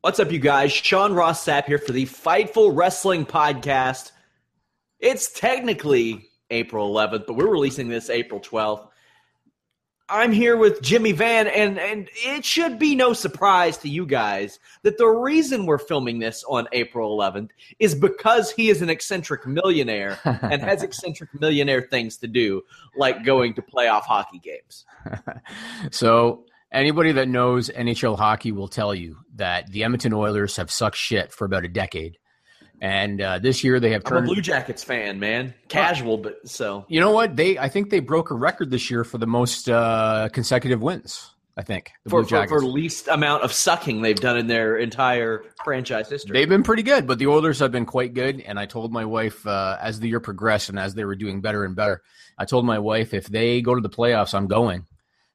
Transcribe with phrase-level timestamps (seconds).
[0.00, 0.72] What's up, you guys?
[0.72, 4.12] Sean Ross Sapp here for the Fightful Wrestling Podcast.
[5.00, 8.86] It's technically April 11th, but we're releasing this April 12th.
[10.08, 14.60] I'm here with Jimmy Van, and, and it should be no surprise to you guys
[14.84, 19.48] that the reason we're filming this on April 11th is because he is an eccentric
[19.48, 22.62] millionaire and has eccentric millionaire things to do,
[22.96, 24.84] like going to playoff hockey games.
[25.90, 30.96] so anybody that knows NHL hockey will tell you that the Edmonton Oilers have sucked
[30.96, 32.18] shit for about a decade.
[32.80, 34.26] And uh, this year they have I'm a turned.
[34.26, 35.54] Blue Jackets fan, man.
[35.68, 36.84] Casual, but so.
[36.88, 37.34] You know what?
[37.34, 41.34] They I think they broke a record this year for the most uh, consecutive wins.
[41.58, 46.08] I think For, for, for least amount of sucking they've done in their entire franchise
[46.08, 46.38] history.
[46.38, 48.40] They've been pretty good, but the Oilers have been quite good.
[48.40, 51.40] And I told my wife uh, as the year progressed and as they were doing
[51.40, 52.00] better and better,
[52.38, 54.86] I told my wife if they go to the playoffs, I'm going.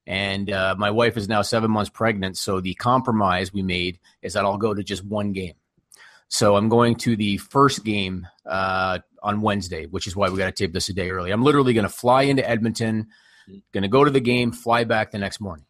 [0.05, 4.33] And uh, my wife is now seven months pregnant, so the compromise we made is
[4.33, 5.53] that I'll go to just one game.
[6.27, 10.47] So I'm going to the first game uh, on Wednesday, which is why we got
[10.47, 11.31] to tape this a day early.
[11.31, 13.07] I'm literally going to fly into Edmonton,
[13.71, 15.65] going to go to the game, fly back the next morning.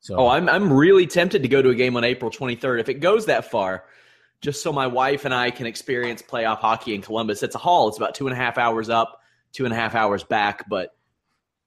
[0.00, 2.88] So Oh, I'm I'm really tempted to go to a game on April 23rd if
[2.88, 3.84] it goes that far,
[4.40, 7.42] just so my wife and I can experience playoff hockey in Columbus.
[7.44, 7.88] It's a haul.
[7.88, 9.20] It's about two and a half hours up,
[9.52, 10.96] two and a half hours back, but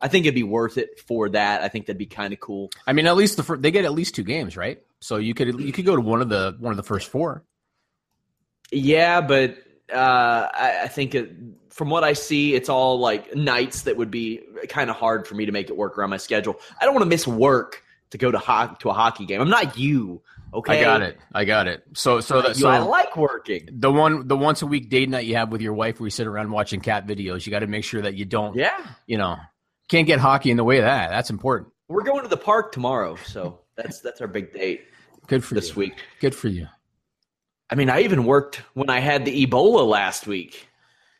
[0.02, 1.62] I think it'd be worth it for that.
[1.62, 2.70] I think that'd be kind of cool.
[2.86, 4.82] I mean, at least the fir- they get at least two games, right?
[5.00, 7.44] So you could you could go to one of the one of the first four.
[8.72, 9.58] Yeah, but
[9.94, 11.32] uh, I, I think it,
[11.70, 15.36] from what I see, it's all like nights that would be kind of hard for
[15.36, 16.60] me to make it work around my schedule.
[16.82, 19.42] I don't want to miss work to go to ho- to a hockey game.
[19.42, 20.22] I'm not you.
[20.54, 21.18] Okay, I got it.
[21.34, 21.84] I got it.
[21.94, 23.68] So so that so I like working.
[23.72, 26.12] the one the once a week date night you have with your wife where you
[26.12, 28.78] sit around watching cat videos, you got to make sure that you don't Yeah.
[29.06, 29.36] you know
[29.90, 31.10] can't get hockey in the way of that.
[31.10, 31.72] That's important.
[31.88, 34.86] We're going to the park tomorrow, so that's that's our big date
[35.28, 35.76] Good for this you.
[35.76, 36.04] week.
[36.20, 36.68] Good for you.
[37.70, 40.68] I mean, I even worked when I had the Ebola last week.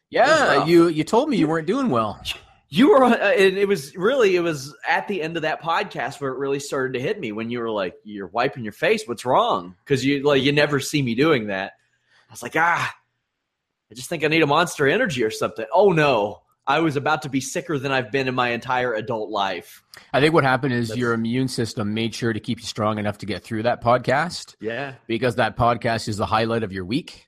[0.10, 2.22] Yeah, you you told me you weren't doing well.
[2.70, 6.20] You were, uh, and it was really, it was at the end of that podcast
[6.20, 9.04] where it really started to hit me when you were like, "You're wiping your face.
[9.06, 11.74] What's wrong?" Because you like you never see me doing that.
[12.30, 12.96] I was like, ah,
[13.92, 15.66] I just think I need a Monster Energy or something.
[15.74, 19.30] Oh no, I was about to be sicker than I've been in my entire adult
[19.30, 19.84] life.
[20.14, 22.98] I think what happened is That's- your immune system made sure to keep you strong
[22.98, 24.56] enough to get through that podcast.
[24.60, 27.28] Yeah, because that podcast is the highlight of your week.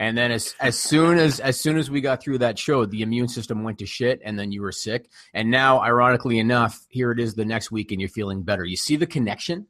[0.00, 3.02] And then as as soon as as soon as we got through that show, the
[3.02, 5.10] immune system went to shit, and then you were sick.
[5.34, 8.64] And now, ironically enough, here it is the next week, and you're feeling better.
[8.64, 9.66] You see the connection?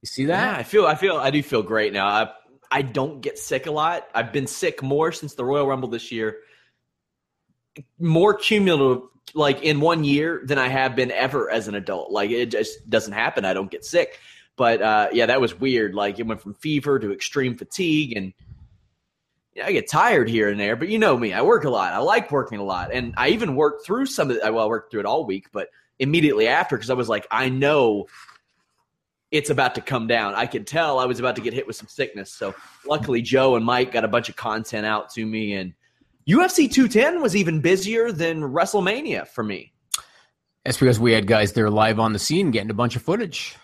[0.00, 0.58] You see Yeah, that?
[0.60, 2.06] I feel I feel I do feel great now.
[2.06, 2.30] I
[2.70, 4.06] I don't get sick a lot.
[4.14, 6.38] I've been sick more since the Royal Rumble this year.
[7.98, 12.12] More cumulative like in one year than I have been ever as an adult.
[12.12, 13.44] Like it just doesn't happen.
[13.44, 14.20] I don't get sick.
[14.56, 15.94] But uh, yeah, that was weird.
[15.94, 18.32] Like it went from fever to extreme fatigue and
[19.56, 21.32] know, I get tired here and there, but you know me.
[21.32, 21.92] I work a lot.
[21.92, 22.92] I like working a lot.
[22.92, 24.42] And I even worked through some of it.
[24.42, 25.68] Well, I worked through it all week, but
[25.98, 28.06] immediately after, because I was like, I know
[29.30, 30.34] it's about to come down.
[30.34, 32.32] I could tell I was about to get hit with some sickness.
[32.32, 32.54] So
[32.86, 35.74] luckily, Joe and Mike got a bunch of content out to me, and
[36.28, 39.72] UFC 210 was even busier than WrestleMania for me.
[40.64, 43.56] That's because we had guys there live on the scene getting a bunch of footage.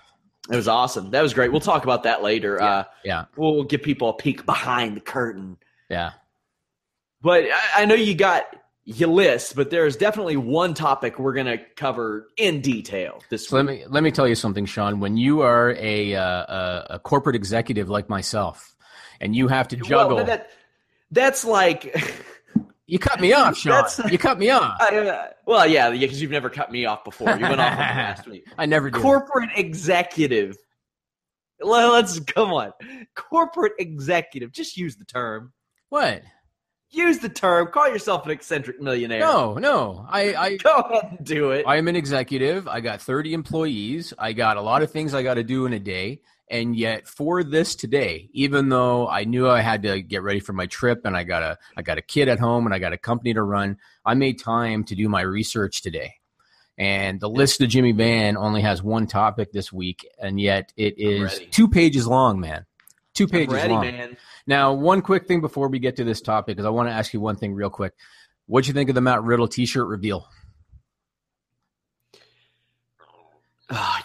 [0.50, 1.10] It was awesome.
[1.12, 1.52] That was great.
[1.52, 2.60] We'll talk about that later.
[2.60, 5.56] Uh, Yeah, we'll give people a peek behind the curtain.
[5.88, 6.12] yeah.
[7.22, 8.44] But I, I know you got
[8.84, 13.56] your list, but there's definitely one topic we're going to cover in detail this So
[13.56, 15.00] let me let me tell you something, Sean.
[15.00, 18.74] When you are a uh, a, a corporate executive like myself,
[19.20, 20.50] and you have to juggle, Well, that,
[21.10, 21.94] that's like,
[22.90, 23.84] you cut me off, Sean.
[24.10, 24.76] You cut me off.
[24.80, 27.30] I, uh, well, yeah, because you've never cut me off before.
[27.36, 28.46] You went off last week.
[28.58, 29.00] I never did.
[29.00, 30.56] Corporate executive.
[31.60, 32.72] Well, Let's come on.
[33.14, 34.50] Corporate executive.
[34.52, 35.52] Just use the term.
[35.90, 36.22] what?
[36.92, 37.68] Use the term.
[37.68, 39.20] Call yourself an eccentric millionaire.
[39.20, 40.04] No, no.
[40.08, 41.64] I I Go ahead and do it.
[41.64, 42.66] I am an executive.
[42.66, 44.12] I got 30 employees.
[44.18, 46.20] I got a lot of things I got to do in a day.
[46.50, 50.52] And yet for this today, even though I knew I had to get ready for
[50.52, 52.92] my trip and I got a I got a kid at home and I got
[52.92, 56.14] a company to run, I made time to do my research today.
[56.76, 60.98] And the list of Jimmy Van only has one topic this week, and yet it
[60.98, 62.64] is two pages long, man.
[63.14, 63.82] Two pages ready, long.
[63.82, 64.16] man.
[64.46, 67.12] Now, one quick thing before we get to this topic, because I want to ask
[67.12, 67.92] you one thing real quick.
[68.46, 70.26] What'd you think of the Matt Riddle T-shirt reveal?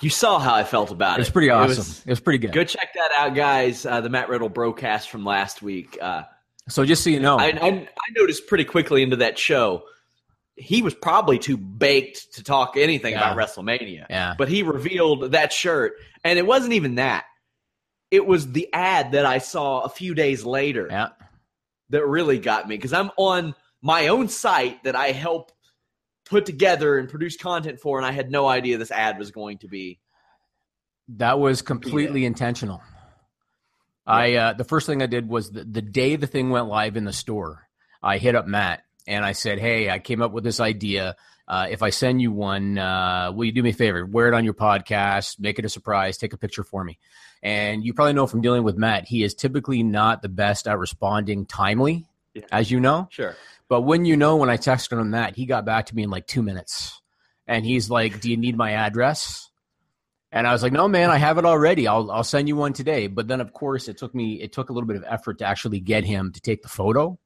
[0.01, 1.19] You saw how I felt about It it.
[1.21, 1.77] was pretty awesome.
[1.77, 2.51] was- it was pretty good.
[2.53, 3.85] Go check that out, guys.
[3.85, 5.97] Uh, the Matt Riddle broadcast from last week.
[6.01, 6.23] Uh,
[6.69, 9.83] So just so you know, I, I, I noticed pretty quickly into that show,
[10.55, 13.33] he was probably too baked to talk anything Yeah.
[13.33, 14.05] about WrestleMania.
[14.09, 14.35] Yeah.
[14.37, 15.93] But he revealed that shirt,
[16.23, 17.25] and it wasn't even that.
[18.11, 21.09] It was the ad that I saw a few days later yeah,
[21.89, 25.51] that really got me because I'm on my own site that I help
[26.25, 29.59] put together and produce content for, and I had no idea this ad was going
[29.59, 29.99] to be.
[31.17, 32.81] that was completely intentional.
[34.07, 36.95] I uh, the first thing I did was the, the day the thing went live
[36.97, 37.67] in the store,
[38.03, 41.15] I hit up Matt and I said, "Hey, I came up with this idea.
[41.47, 44.03] Uh, if I send you one, uh, will you do me a favor?
[44.05, 46.97] Wear it on your podcast, make it a surprise, take a picture for me."
[47.43, 50.77] And you probably know from dealing with Matt, he is typically not the best at
[50.79, 52.43] responding timely, Yeah.
[52.51, 53.07] as you know.
[53.11, 53.35] Sure.
[53.67, 56.03] But when you know, when I texted him on that, he got back to me
[56.03, 57.01] in like two minutes.
[57.47, 59.49] And he's like, Do you need my address?
[60.31, 61.87] And I was like, No, man, I have it already.
[61.87, 63.07] I'll I'll send you one today.
[63.07, 65.45] But then of course it took me it took a little bit of effort to
[65.45, 67.17] actually get him to take the photo.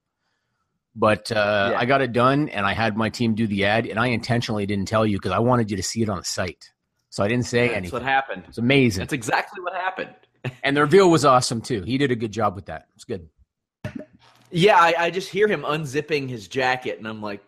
[0.95, 1.79] But uh, Yeah.
[1.79, 4.65] I got it done and I had my team do the ad and I intentionally
[4.65, 6.71] didn't tell you because I wanted you to see it on the site.
[7.09, 7.83] So I didn't say That's anything.
[7.83, 8.43] That's what happened.
[8.47, 9.01] It's amazing.
[9.01, 10.13] That's exactly what happened.
[10.63, 11.81] and the reveal was awesome too.
[11.83, 12.85] He did a good job with that.
[12.95, 13.29] It's good.
[14.51, 17.41] Yeah, I, I just hear him unzipping his jacket, and I'm like,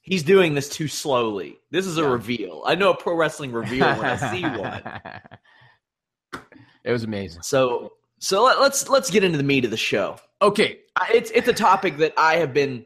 [0.00, 1.58] he's doing this too slowly.
[1.70, 2.08] This is a Yeah.
[2.12, 2.62] reveal.
[2.66, 4.42] I know a pro wrestling reveal when I see
[6.32, 6.42] one.
[6.84, 7.42] it was amazing.
[7.42, 10.16] So, so let, let's let's get into the meat of the show.
[10.42, 12.84] Okay, It's it's a topic that I have been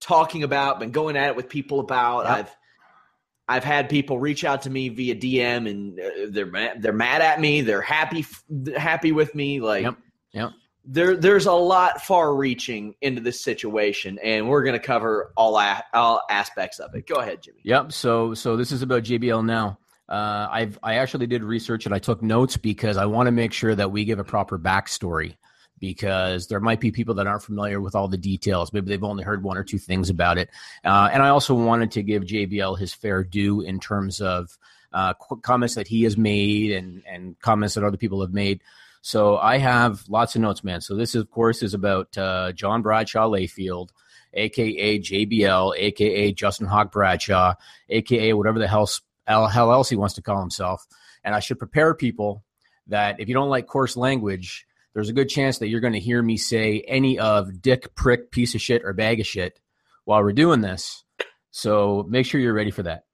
[0.00, 2.24] talking about, been going at it with people about.
[2.26, 2.36] Yep.
[2.38, 2.56] I've
[3.50, 7.22] I've had people reach out to me via DM, and uh, they're mad, they're mad
[7.22, 7.62] at me.
[7.62, 8.24] They're happy
[8.76, 9.60] happy with me.
[9.60, 9.96] Like Yep.
[10.32, 10.50] Yep.
[10.90, 15.58] There there's a lot far reaching into this situation, and we're going to cover all
[15.58, 17.06] a- all aspects of it.
[17.06, 17.60] Go ahead, Jimmy.
[17.62, 17.92] Yep.
[17.92, 19.78] So so this is about JBL now.
[20.08, 23.52] Uh, I've I actually did research and I took notes because I want to make
[23.52, 25.36] sure that we give a proper backstory
[25.78, 28.72] because there might be people that aren't familiar with all the details.
[28.72, 30.48] Maybe they've only heard one or two things about it.
[30.84, 34.56] Uh, and I also wanted to give JBL his fair due in terms of
[34.92, 35.12] uh,
[35.42, 38.62] comments that he has made and and comments that other people have made.
[39.00, 40.80] So I have lots of notes, man.
[40.80, 43.90] So this, of course, is about uh, John Bradshaw Layfield,
[44.34, 47.54] aka JBL, aka Justin Hawk Bradshaw,
[47.88, 48.88] aka whatever the hell,
[49.26, 50.86] hell else he wants to call himself.
[51.24, 52.44] And I should prepare people
[52.88, 56.00] that if you don't like coarse language, there's a good chance that you're going to
[56.00, 59.60] hear me say any of dick, prick, piece of shit, or bag of shit
[60.04, 61.04] while we're doing this.
[61.50, 63.04] So make sure you're ready for that.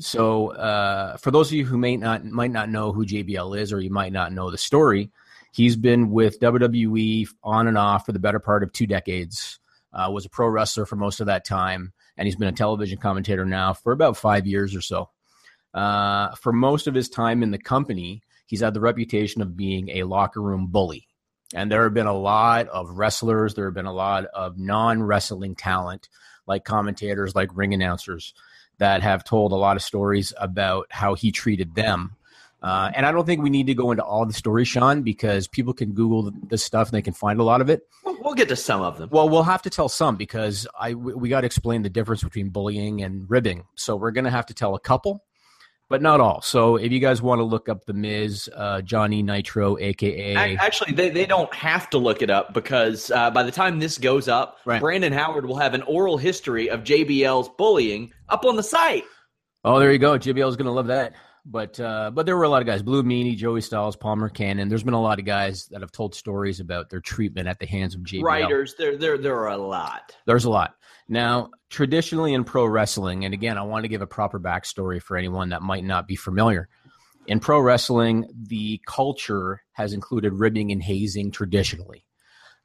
[0.00, 3.72] So uh, for those of you who may not might not know who JBL is,
[3.72, 5.10] or you might not know the story,
[5.54, 9.60] he's been with WWE on and off for the better part of two decades.
[9.92, 12.98] Uh, was a pro wrestler for most of that time, and he's been a television
[12.98, 15.08] commentator now for about five years or so.
[15.72, 19.90] Uh, for most of his time in the company, he's had the reputation of being
[19.90, 21.06] a locker room bully.
[21.54, 25.00] And there have been a lot of wrestlers, there have been a lot of non
[25.00, 26.08] wrestling talent,
[26.44, 28.34] like commentators, like ring announcers,
[28.78, 32.16] that have told a lot of stories about how he treated them.
[32.64, 35.46] Uh, and I don't think we need to go into all the stories, Sean, because
[35.46, 37.82] people can Google this stuff and they can find a lot of it.
[38.06, 39.10] We'll, we'll get to some of them.
[39.12, 42.24] Well, we'll have to tell some because I we, we got to explain the difference
[42.24, 43.64] between bullying and ribbing.
[43.74, 45.22] So we're going to have to tell a couple,
[45.90, 46.40] but not all.
[46.40, 50.94] So if you guys want to look up the Miz, uh, Johnny Nitro, aka Actually,
[50.94, 54.26] they, they don't have to look it up because uh, by the time this goes
[54.26, 54.80] up, Right.
[54.80, 59.04] Brandon Howard will have an oral history of JBL's bullying up on the site.
[59.66, 60.18] oh, there you go.
[60.18, 61.12] JBL is going to love that.
[61.46, 64.68] But uh, but there were a lot of guys: Blue Meanie, Joey Styles, Palmer Cannon.
[64.68, 67.66] There's been a lot of guys that have told stories about their treatment at the
[67.66, 68.22] hands of JBL.
[68.22, 70.16] Writers, there, there, there are a lot.
[70.26, 70.74] There's a lot.
[71.06, 75.16] Now, traditionally in pro wrestling, and again, I want to give a proper backstory for
[75.16, 76.68] anyone that might not be familiar.
[77.26, 82.04] In pro wrestling, the culture has included ribbing and hazing traditionally.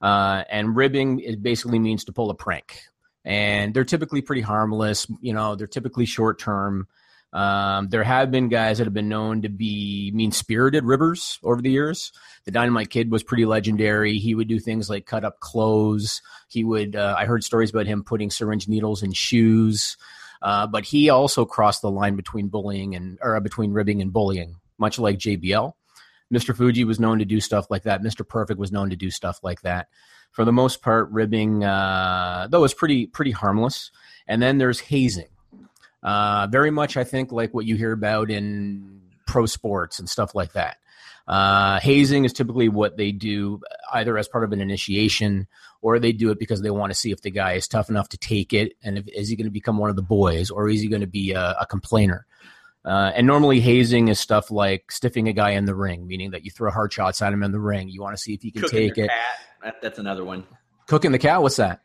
[0.01, 2.81] Uh, and ribbing it basically means to pull a prank.
[3.25, 5.05] And they're typically pretty harmless.
[5.19, 6.87] You know, they're typically short term.
[7.31, 11.61] Um, there have been guys that have been known to be mean spirited ribbers over
[11.61, 12.11] the years.
[12.45, 14.17] The Dynamite Kid was pretty legendary.
[14.17, 16.21] He would do things like cut up clothes.
[16.47, 19.97] He would, uh, I heard stories about him putting syringe needles in shoes.
[20.41, 24.13] Uh, but he also crossed the line between bullying and, or uh, between ribbing and
[24.13, 25.73] bullying, much like JBL.
[26.33, 26.55] Mr.
[26.55, 28.01] Fuji was known to do stuff like that.
[28.01, 28.27] Mr.
[28.27, 29.87] Perfect was known to do stuff like that.
[30.31, 33.91] For the most part, ribbing, uh, though, is pretty pretty harmless.
[34.27, 35.29] And then there's hazing.
[36.01, 40.33] Uh, very much, I think, like what you hear about in pro sports and stuff
[40.33, 40.77] like that.
[41.27, 43.61] Uh, hazing is typically what they do
[43.93, 45.47] either as part of an initiation
[45.81, 48.09] or they do it because they want to see if the guy is tough enough
[48.09, 50.67] to take it and if, is he going to become one of the boys or
[50.67, 52.25] is he going to be a, a complainer.
[52.83, 56.43] Uh, and normally hazing is stuff like stiffing a guy in the ring, meaning that
[56.43, 57.89] you throw hard shots at him in the ring.
[57.89, 59.11] You want to see if he can Cooking take it.
[59.61, 60.45] cat, that's another one.
[60.87, 61.81] Cooking the cat, what's that?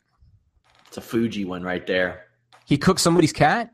[0.86, 2.24] It's a Fuji one right there.
[2.64, 3.73] He cooked somebody's cat?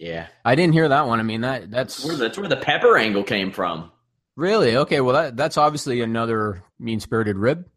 [0.00, 1.20] Yeah, I didn't hear that one.
[1.20, 3.92] I mean, that that's where the, that's where the pepper angle came from.
[4.34, 4.74] Really?
[4.74, 5.02] Okay.
[5.02, 7.68] Well, that, that's obviously another mean spirited rib.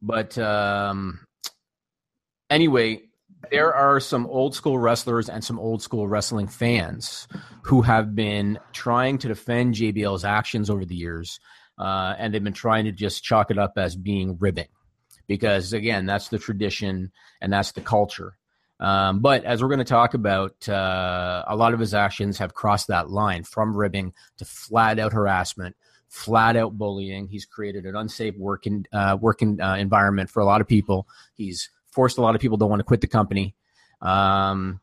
[0.00, 1.26] But um,
[2.48, 3.02] anyway,
[3.50, 7.26] there are some old school wrestlers and some old school wrestling fans
[7.64, 11.40] who have been trying to defend JBL's actions over the years.
[11.76, 14.68] Uh, and they've been trying to just chalk it up as being ribbing
[15.26, 18.34] because, again, that's the tradition and that's the culture.
[18.80, 22.54] Um, but as we're going to talk about, uh, a lot of his actions have
[22.54, 25.76] crossed that line from ribbing to flat out harassment,
[26.08, 27.28] flat out bullying.
[27.28, 31.06] He's created an unsafe working uh, working uh, environment for a lot of people.
[31.34, 33.54] He's forced a lot of people to want to quit the company.
[34.00, 34.80] Um,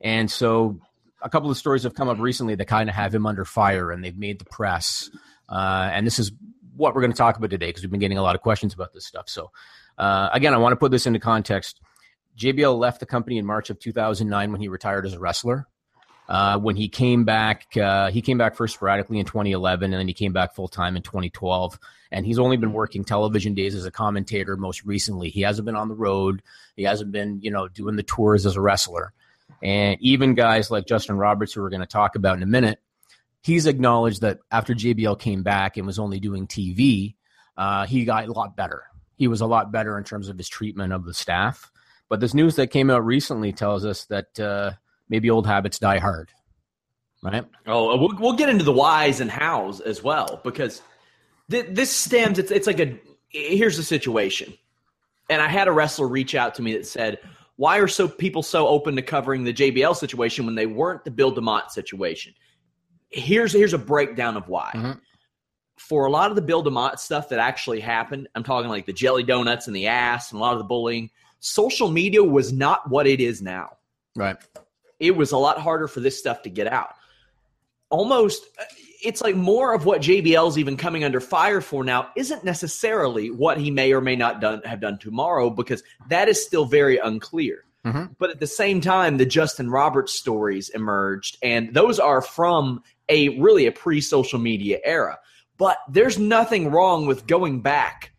[0.00, 0.80] and so,
[1.22, 3.92] a couple of stories have come up recently that kind of have him under fire,
[3.92, 5.08] and they've made the press.
[5.48, 6.32] Uh, and this is
[6.76, 8.74] what we're going to talk about today because we've been getting a lot of questions
[8.74, 9.28] about this stuff.
[9.28, 9.52] So,
[9.98, 11.80] uh, again, I want to put this into context.
[12.38, 15.66] JBL left the company in March of 2009 when he retired as a wrestler.
[16.28, 20.08] Uh, when he came back, uh, he came back first sporadically in 2011, and then
[20.08, 21.78] he came back full time in 2012.
[22.10, 25.28] And he's only been working television days as a commentator most recently.
[25.28, 26.42] He hasn't been on the road.
[26.76, 29.12] He hasn't been, you know, doing the tours as a wrestler.
[29.62, 32.80] And even guys like Justin Roberts, who we're going to talk about in a minute,
[33.42, 37.14] he's acknowledged that after JBL came back and was only doing TV,
[37.56, 38.84] uh, he got a lot better.
[39.16, 41.70] He was a lot better in terms of his treatment of the staff.
[42.08, 44.72] But this news that came out recently tells us that uh,
[45.08, 46.30] maybe old habits die hard,
[47.22, 47.44] right?
[47.66, 50.82] Oh, we'll, we'll get into the whys and hows as well because
[51.50, 52.38] th- this stems.
[52.38, 52.98] It's it's like a
[53.28, 54.54] here's the situation,
[55.28, 57.18] and I had a wrestler reach out to me that said,
[57.56, 61.10] "Why are so people so open to covering the JBL situation when they weren't the
[61.10, 62.34] Bill DeMott situation?"
[63.10, 64.70] Here's here's a breakdown of why.
[64.74, 65.00] Mhm.
[65.78, 68.92] For a lot of the Bill DeMott stuff that actually happened, I'm talking like the
[68.92, 71.10] jelly donuts and the ass and a lot of the bullying.
[71.40, 73.76] Social media was not what it is now
[74.16, 74.36] Right.
[74.98, 76.94] it was a lot harder for this stuff to get out.
[77.90, 78.44] Almost,
[79.04, 83.58] it's like more of what JBL's even coming under fire for now isn't necessarily what
[83.58, 86.98] he may or may not done have done to Mauro because that is still very
[86.98, 87.62] unclear.
[87.84, 88.16] Mhm.
[88.18, 93.28] But at the same time, the Justin Roberts stories emerged, and those are from a
[93.38, 95.18] really a pre-social media era.
[95.56, 98.10] But there's nothing wrong with going back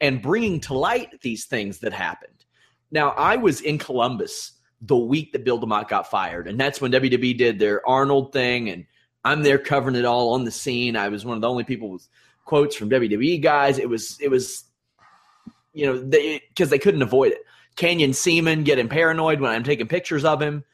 [0.00, 2.44] and bringing to light these things that happened.
[2.90, 6.92] Now, I was in Columbus the week that Bill DeMott got fired, and that's when
[6.92, 8.86] WWE did their Arnold thing, and
[9.24, 10.96] I'm there covering it all on the scene.
[10.96, 12.08] I was one of the only people with
[12.44, 13.78] quotes from WWE guys.
[13.78, 14.64] It was it was,
[15.72, 17.40] you know, because they, couldn't avoid it.
[17.76, 20.54] Canyon Seaman getting paranoid when I'm taking pictures of him.
[20.54, 20.64] And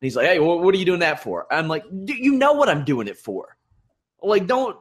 [0.00, 2.68] he's like, "Hey, what are you doing that for?" I'm like, "Do you know what
[2.68, 3.56] I'm doing it for?
[4.22, 4.76] Like, don't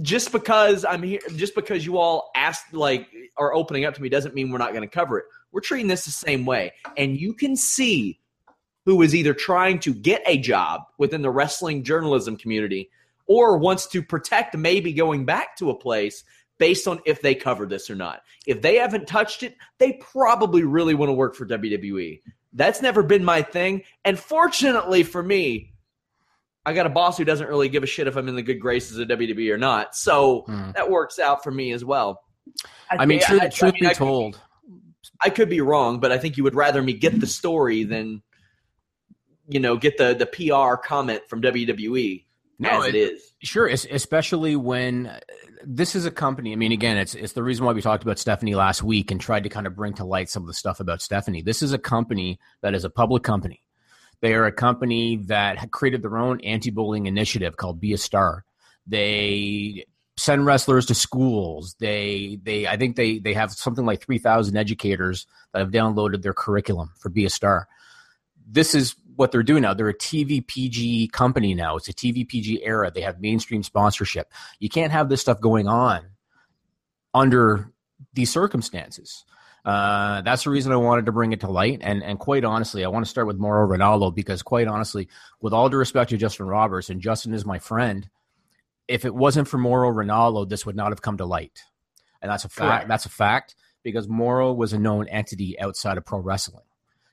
[0.00, 4.08] just because I'm here, just because you all asked, like, are opening up to me,
[4.08, 5.24] doesn't mean we're not going to cover it.
[5.50, 8.18] We're treating this the same way, and you can see
[8.84, 12.90] who is either trying to get a job within the wrestling journalism community
[13.26, 16.24] or wants to protect maybe going back to a place
[16.58, 18.22] based on if they cover this or not.
[18.46, 22.20] If they haven't touched it, they probably really want to work for WWE.
[22.52, 23.82] That's never been my thing.
[24.04, 25.71] And fortunately for me,
[26.64, 28.60] I got a boss who doesn't really give a shit if I'm in the good
[28.60, 29.96] graces of WWE or not.
[29.96, 30.70] So Hmm.
[30.76, 32.22] that works out for me as well.
[32.90, 34.40] I mean, think- truth, I- I truth mean, be I could- told,
[35.20, 38.22] I could be wrong, but I think you would rather me get the story than
[39.48, 42.24] you know, get the the PR comment from WWE
[42.60, 43.32] No, as it it- is.
[43.42, 45.18] Sure, es- especially when uh,
[45.64, 46.52] this is a company.
[46.52, 49.20] I mean, again, it's it's the reason why we talked about Stephanie last week and
[49.20, 51.42] tried to kind of bring to light some of the stuff about Stephanie.
[51.42, 53.62] This is a company that is a public company.
[54.22, 58.44] They are a company that created their own anti-bullying initiative called Be a Star.
[58.86, 59.84] They
[60.16, 61.74] send wrestlers to schools.
[61.80, 66.22] They they I think they they have something like three thousand educators that have downloaded
[66.22, 67.68] their curriculum for Be a Star.
[68.48, 69.74] This is what they're doing now.
[69.74, 71.76] They're a TV PG company now.
[71.76, 72.92] It's a TV PG era.
[72.94, 74.32] They have mainstream sponsorship.
[74.60, 76.02] You can't have this stuff going on
[77.12, 77.72] under
[78.14, 79.24] these circumstances.
[79.64, 81.80] Uh, that's the reason I wanted to bring it to light.
[81.82, 85.08] And and quite honestly, I want to start with Mauro Ranallo because quite honestly,
[85.40, 88.08] with all due respect to Justin Roberts, and Justin is my friend,
[88.88, 91.62] if it wasn't for Mauro Ranallo, this would not have come to light.
[92.20, 92.88] And that's a fact.
[92.88, 96.64] That's a fact because Mauro was a known entity outside of pro wrestling.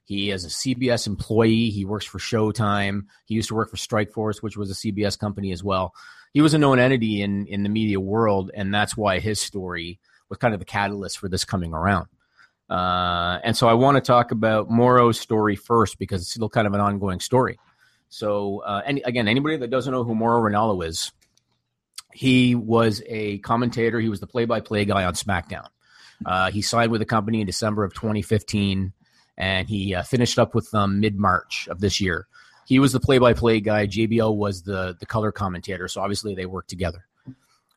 [0.04, 1.70] He is a CBS employee.
[1.70, 3.06] He works for Showtime.
[3.26, 5.94] He used to work for Strikeforce, which was a CBS company as well.
[6.34, 10.00] He was a known entity in in the media world, and that's why his story
[10.28, 12.08] was kind of the catalyst for this coming around.
[12.70, 16.68] Uh, and so I want to talk about Mauro's story first because it's still kind
[16.68, 17.58] of an ongoing story.
[18.10, 21.12] So, uh, and again, anybody that doesn't know who Mauro Ranallo is,
[22.14, 24.00] he was a commentator.
[24.00, 25.68] He was the play-by-play guy on SmackDown.
[26.26, 28.94] Uh, he signed with the company in December of 2015,
[29.38, 32.28] and he uh, finished up with them mid-March of this year.
[32.66, 33.88] He was the play-by-play guy.
[33.88, 35.88] JBL was the the color commentator.
[35.88, 37.06] So obviously they worked together.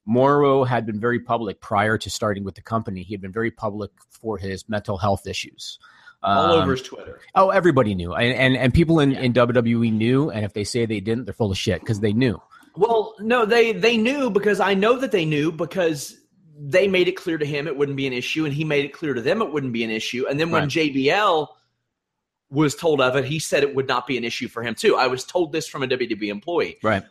[0.05, 3.03] Mauro had been very public prior to starting with the company.
[3.03, 5.79] He had been very public for his mental health issues.
[6.23, 7.21] All Um, over his Twitter.
[7.35, 10.31] Oh, everybody knew, and and, and people in, in WWE knew.
[10.31, 12.41] And if they say they didn't, they're full of shit because they knew.
[12.77, 16.17] Well, no, they they knew because I know that they knew because
[16.57, 18.93] they made it clear to him it wouldn't be an issue, and he made it
[18.93, 20.27] clear to them it wouldn't be an issue.
[20.29, 20.71] And then when Right.
[20.71, 21.49] JBL
[22.51, 24.95] was told of it, he said it would not be an issue for him too.
[24.97, 26.79] I was told this from a WWE employee.
[26.85, 27.03] Right.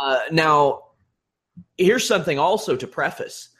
[0.00, 0.82] Uh, now,
[1.76, 3.50] here's something also to preface.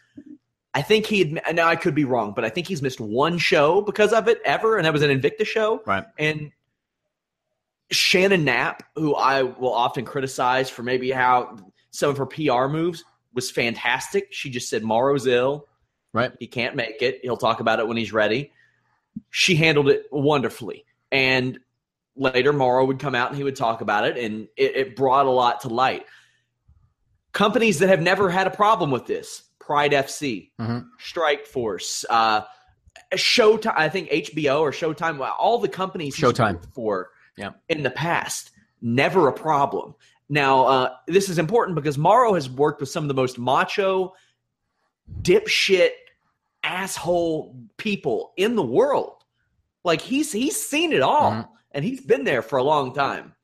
[0.74, 3.38] I think he had, now I could be wrong, but I think he's missed one
[3.38, 5.82] show because of it ever, and that was an Invicta show.
[5.86, 6.04] Right.
[6.18, 6.52] And
[7.90, 11.56] Shannon Knapp, who I will often criticize for maybe how
[11.92, 14.32] some of her PR moves was fantastic.
[14.32, 15.66] She just said Mauro's ill.
[16.12, 16.32] Right.
[16.38, 17.20] He can't make it.
[17.22, 18.52] He'll talk about it when he's ready.
[19.30, 20.84] She handled it wonderfully.
[21.10, 21.58] And
[22.16, 25.26] later, Mauro would come out and he would talk about it, and it, it brought
[25.26, 26.04] a lot to light.
[27.36, 30.86] Companies that have never had a problem with this Pride FC, Mhm.
[30.98, 32.40] Strike Force, uh,
[33.12, 36.64] Showtime, I think HBO or Showtime, all the companies Showtime.
[36.74, 37.50] for Yeah.
[37.68, 39.94] in the past, never a problem.
[40.30, 44.14] Now, uh, this is important because Mauro has worked with some of the most macho,
[45.20, 45.90] dipshit,
[46.64, 49.22] asshole people in the world.
[49.84, 51.48] Like he's he's seen it all, Mhm.
[51.72, 53.34] and he's been there for a long time.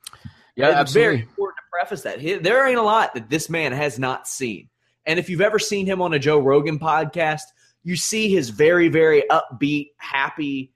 [0.57, 1.17] Yeah, it's absolutely.
[1.17, 4.69] very important to preface that there ain't a lot that this man has not seen.
[5.07, 7.43] And if you've ever seen him on a Joe Rogan podcast,
[7.83, 10.73] you see his very, very upbeat, happy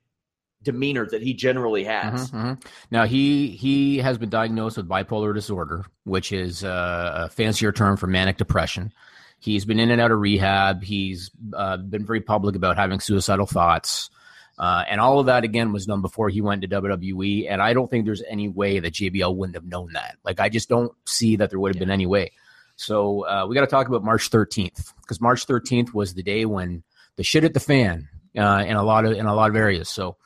[0.63, 2.31] demeanor that he generally has.
[2.31, 2.65] Mhm, mhm.
[2.91, 7.95] Now he he has been diagnosed with bipolar disorder, which is uh, a fancier term
[7.95, 8.91] for manic depression.
[9.39, 10.83] He's been in and out of rehab.
[10.83, 14.09] He's uh, been very public about having suicidal thoughts,
[14.57, 17.47] uh, and all of that again was done before he went to WWE.
[17.49, 20.17] And I don't think there's any way that JBL wouldn't have known that.
[20.23, 22.31] Like I just don't see that there would have been any way.
[22.75, 26.45] So uh, we got to talk about March 13th because March 13th was the day
[26.45, 26.83] when
[27.17, 29.89] the shit hit the fan uh, in a lot of in a lot of areas.
[29.89, 30.17] So.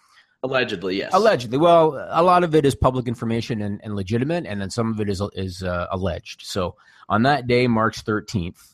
[0.44, 1.12] Allegedly, yes.
[1.14, 4.92] Allegedly, well, a lot of it is public information and, and legitimate, and then some
[4.92, 6.42] of it is is uh, alleged.
[6.42, 8.71] So on that day, March thirteenth,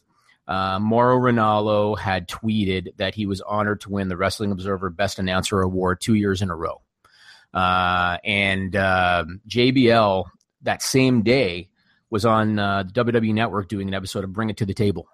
[0.48, 5.20] uh, Mauro Ranallo had tweeted that he was honored to win the Wrestling Observer Best
[5.20, 6.82] Announcer Award two years in a row,
[7.54, 10.26] uh, and um JBL
[10.62, 11.70] that same day
[12.10, 15.08] was on uh, the WWE Network doing an episode of Bring It to the Table.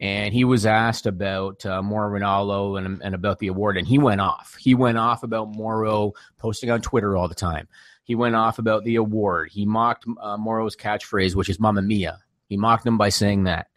[0.00, 3.98] And he was asked about uh, Mauro Ranallo and, and about the award, and he
[3.98, 4.56] went off.
[4.58, 7.68] He went off about Mauro posting on Twitter all the time.
[8.02, 9.50] He went off about the award.
[9.52, 13.68] He mocked uh, Mauro's catchphrase, which is "Mamma Mia." He mocked him by saying that.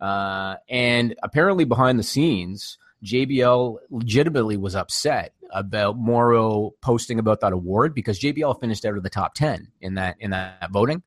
[0.00, 7.52] Uh, and apparently, behind the scenes, JBL legitimately was upset about Mauro posting about that
[7.52, 11.02] award because JBL finished out of the top ten in that in that voting,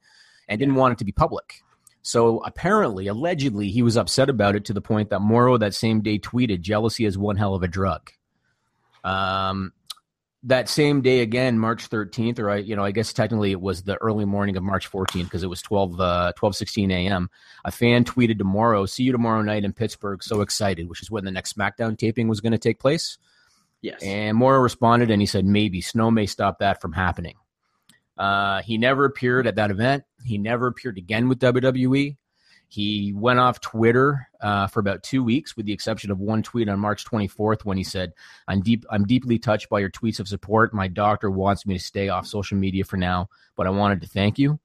[0.47, 1.61] and didn't want it to be public.
[2.01, 6.01] So apparently, allegedly, he was upset about it to the point that Mauro that same
[6.01, 8.11] day tweeted, "Jealousy is one hell of a drug."
[9.03, 9.73] Um,
[10.43, 13.83] that same day again, March 13th, or I, you know, I guess technically it was
[13.83, 17.29] the early morning of March 14th because it was 12, uh, 12, 16 a.m.
[17.63, 20.21] A fan tweeted tomorrow, see you tomorrow night in Pittsburgh.
[20.21, 23.17] So excited, which is when the next SmackDown taping was going to take place.
[23.81, 24.01] Yes.
[24.03, 27.35] And Mauro responded and he said, maybe snow may stop that from happening.
[28.17, 30.03] Uh, he never appeared at that event.
[30.23, 32.17] He never appeared again with WWE.
[32.73, 36.67] He went off Twitter uh, for about two weeks, with the exception of one tweet
[36.67, 38.13] on March 24th when he said,
[38.47, 38.83] "I'm deep.
[38.89, 40.73] I'm deeply touched by your tweets of support.
[40.73, 44.07] My doctor wants me to stay off social media for now, but I wanted to
[44.07, 44.59] thank you."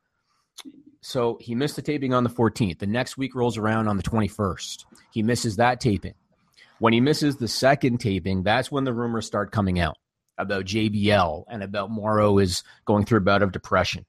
[1.03, 2.79] So he missed the taping on the 14th.
[2.79, 4.87] The next week rolls around on the 21st.
[5.11, 6.14] He misses that taping.
[6.79, 9.99] When he misses the second taping, that's when the rumors start coming out
[10.38, 14.07] about JBL and about Mauro is going through a bout of depression,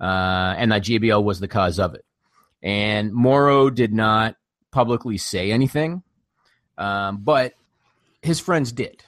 [0.00, 2.04] uh, and that JBL was the cause of it.
[2.62, 4.36] And Mauro did not
[4.70, 6.02] publicly say anything,
[6.78, 7.54] um, but
[8.22, 9.02] his friends did.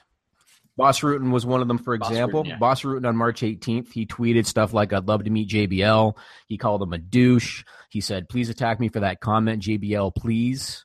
[0.77, 2.43] Bas Rutten was one of them, for Bas example.
[2.43, 2.57] Rutten, yeah.
[2.57, 6.15] Bas Rutten on March 18th, he tweeted stuff like, I'd love to meet JBL.
[6.47, 7.63] He called him a douche.
[7.89, 10.83] He said, please attack me for that comment, JBL, please.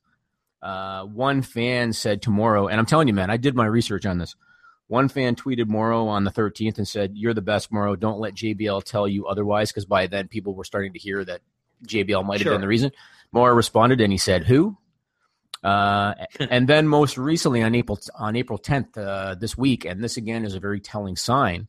[0.63, 4.07] Uh, one fan said to Mauro, and I'm telling you, man, I did my research
[4.07, 4.37] on this.
[4.87, 7.95] One fan tweeted Mauro on the 13th and said, You're the best, Mauro.
[7.95, 11.41] Don't let JBL tell you otherwise, because by then people were starting to hear that
[11.87, 12.53] JBL might have Sure.
[12.53, 12.93] been the reason.
[13.33, 14.77] Mauro responded and he said, Who?
[15.63, 20.17] Uh, and then most recently on April on April 10th uh, this week, and this
[20.17, 21.69] again is a very telling sign.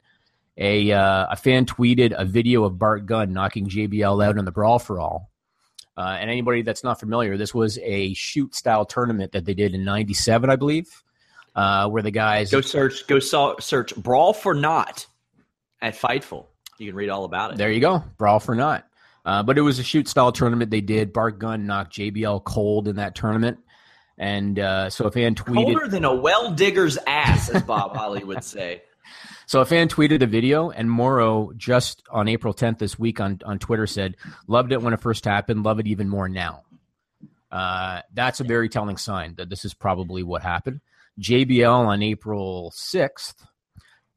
[0.57, 4.51] A uh, a fan tweeted a video of Bart Gunn knocking JBL out in the
[4.51, 5.29] brawl for all.
[5.97, 9.73] Uh, and anybody that's not familiar, this was a shoot style tournament that they did
[9.73, 11.03] in '97, I believe,
[11.55, 13.07] uh, where the guys Go search.
[13.07, 15.05] Go so, search "Brawl for Not"
[15.81, 16.45] at Fightful.
[16.77, 17.57] You can read all about it.
[17.57, 18.87] There you go, brawl for not.
[19.25, 21.13] Uh, but it was a shoot style tournament they did.
[21.13, 23.59] Bart Gunn knocked JBL cold in that tournament,
[24.17, 25.65] and uh, so a fan tweeted.
[25.65, 28.81] Colder than a well digger's ass, as Bob Holly would say.
[29.45, 33.39] So a fan tweeted a video, and Mauro just on April 10th this week on,
[33.45, 34.15] on Twitter said,
[34.47, 35.63] "Loved it when it first happened.
[35.63, 36.63] Love it even more now."
[37.51, 40.79] Uh, that's a very telling sign that this is probably what happened.
[41.19, 43.35] JBL on April 6th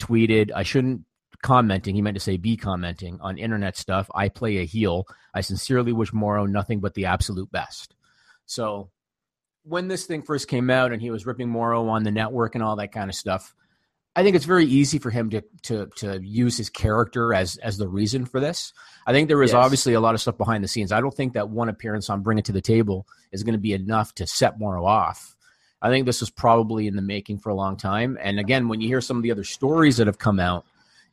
[0.01, 1.03] tweeted, "I shouldn't
[1.45, 1.95] commenting.
[1.95, 4.11] He meant to say be commenting on internet stuff.
[4.15, 5.07] I play a heel.
[5.33, 7.95] I sincerely wish Mauro nothing but the absolute best."
[8.47, 8.91] So
[9.63, 12.65] when this thing first came out and he was ripping Mauro on the network and
[12.65, 13.55] all that kind of stuff,
[14.17, 17.79] I think it's very easy for him to to to use his character as as
[17.79, 18.73] the reason for this.
[19.07, 19.65] I think there is Yes.
[19.65, 20.93] obviously a lot of stuff behind the scenes.
[20.93, 23.59] I don't think that one appearance on Bring It to the Table is going to
[23.59, 25.37] be enough to set Mauro off.
[25.83, 28.17] I think this was probably in the making for a long time.
[28.23, 30.65] And again, when you hear some of the other stories that have come out,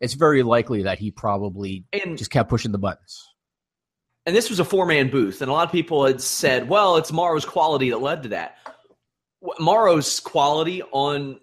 [0.01, 3.25] it's very likely that he probably And just kept pushing the buttons.
[4.25, 6.97] and this was a four man booth, and a lot of people had said, "Well,
[6.97, 8.57] it's Mauro's quality that led to that."
[9.59, 11.39] Mauro's quality on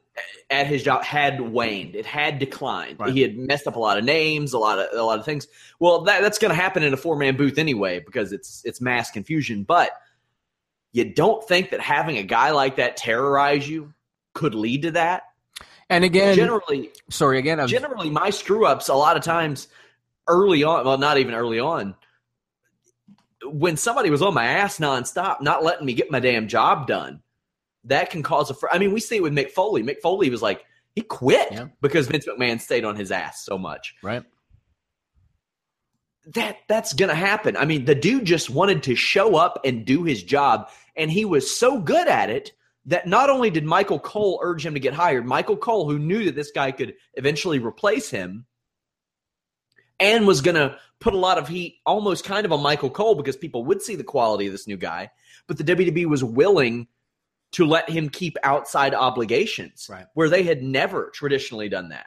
[0.51, 3.01] at his job had waned; it had declined.
[3.01, 3.13] Right.
[3.13, 5.47] He had messed up a lot of names, a lot of a lot of things.
[5.81, 8.81] Well, that, that's going to happen in a four man booth anyway because it's it's
[8.81, 9.65] mass confusion.
[9.65, 9.91] But
[10.93, 13.93] you don't think that having a guy like that terrorize you
[14.35, 15.23] could lead to that?
[15.91, 19.69] And again, generally, sorry, again, I'm, generally my screw ups a lot of times
[20.29, 21.95] early on well not even early on
[23.43, 27.23] when somebody was on my ass nonstop not letting me get my damn job done
[27.85, 30.29] that can cause a fr- i mean we see it with mick foley mick foley
[30.29, 31.69] was like he quit Yeah.
[31.81, 34.23] because vince mcmahon stayed on his ass so much right.
[36.35, 40.05] that that's gonna happen i mean the dude just wanted to show up and do
[40.05, 42.53] his job and he was so good at it
[42.89, 46.25] that not only did michael cole urge him to get hired michael cole who knew
[46.25, 48.47] that this guy could eventually replace him
[50.01, 53.37] and was gonna put a lot of heat almost kind of on michael cole because
[53.37, 55.11] people would see the quality of this new guy
[55.47, 56.89] but the wwe was willing
[57.53, 60.07] to let him keep outside obligations Right.
[60.15, 62.07] where they had never traditionally done that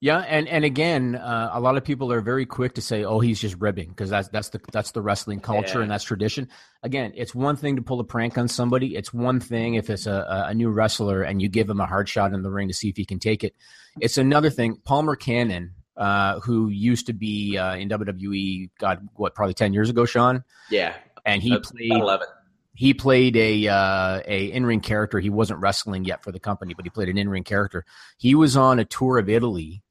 [0.00, 3.18] Yeah, and and again, uh, a lot of people are very quick to say, "Oh,
[3.18, 5.82] he's just ribbing," because that's that's the that's the wrestling culture Yeah.
[5.82, 6.48] and that's tradition.
[6.84, 8.94] Again, it's one thing to pull a prank on somebody.
[8.94, 12.08] It's one thing if it's a, a- new wrestler and you give him a hard
[12.08, 13.56] shot in the ring to see if he can take it.
[14.00, 14.76] It's another thing.
[14.84, 19.90] Palmer Cannon, uh, who used to be uh, in WWE, God, what probably ten years
[19.90, 20.94] ago, Sean, yeah
[21.26, 22.26] and he That's played 11
[22.74, 25.18] he played a uh, a in ring character.
[25.18, 27.84] He wasn't wrestling yet for the company, but he played an in ring character.
[28.16, 29.82] He was on a tour of Italy,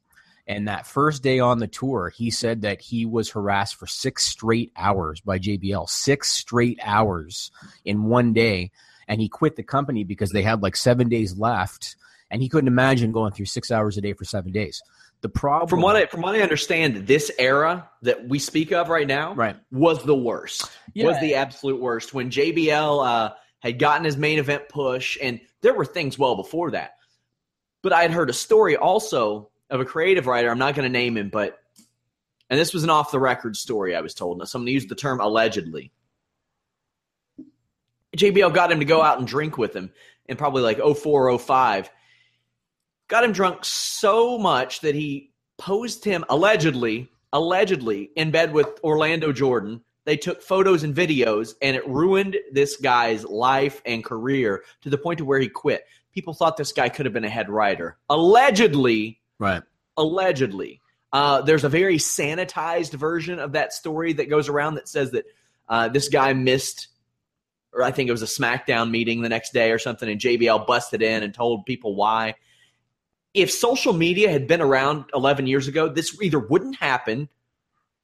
[0.47, 4.25] and that first day on the tour, he said that he was harassed for six
[4.25, 5.89] straight hours by JBL.
[5.89, 7.51] Six straight hours
[7.83, 8.71] in one day,
[9.09, 11.97] and he quit the company because they had like seven days left,
[12.31, 14.81] and he couldn't imagine going through six hours a day for seven days.
[15.21, 18.87] The problem, From what I from what I understand, this era that we speak of
[18.87, 19.57] right now right?
[19.71, 20.69] was the worst.
[20.95, 25.73] Was the absolute worst when JBL uh, had gotten his main event push, and there
[25.73, 26.93] were things well before that.
[27.81, 30.49] But I had heard a story also of a creative writer.
[30.49, 31.59] I'm not going to name him, but
[32.49, 33.95] and this was an off the record story.
[33.95, 34.37] I was told.
[34.37, 35.91] Now, someone used the term allegedly.
[38.15, 39.91] JBL got him to go out and drink with him
[40.27, 41.89] in probably like 04, 05.
[43.09, 49.31] Got him drunk so much that he posed him allegedly allegedly in bed with Orlando
[49.31, 49.81] Jordan.
[50.05, 54.97] They took photos and videos, and it ruined this guy's life and career to the
[54.97, 55.83] point to where he quit.
[56.13, 57.97] People thought this guy could have been a head writer.
[58.09, 59.63] Allegedly, Right.
[59.97, 60.81] allegedly.
[61.11, 65.25] Uh, there's a very sanitized version of that story that goes around that says that
[65.69, 66.87] uh, this guy missed,
[67.73, 70.67] or I think it was a SmackDown meeting the next day or something, and JBL
[70.67, 72.35] busted in and told people why.
[73.33, 77.29] If social media had been around 11 years ago, this either wouldn't happen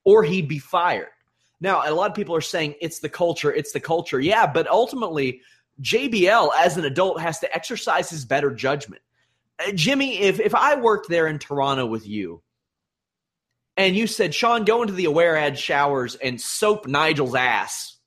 [0.03, 1.07] or he'd be fired.
[1.59, 4.19] Now, a lot of people are saying it's the culture, it's the culture.
[4.19, 5.41] Yeah, but ultimately,
[5.81, 9.01] JBL as an adult has to exercise his better judgment.
[9.65, 12.41] Uh, Jimmy, if if I worked there in Toronto with you,
[13.77, 17.97] and you said, Sean, go into the aware ad showers and soap Nigel's ass,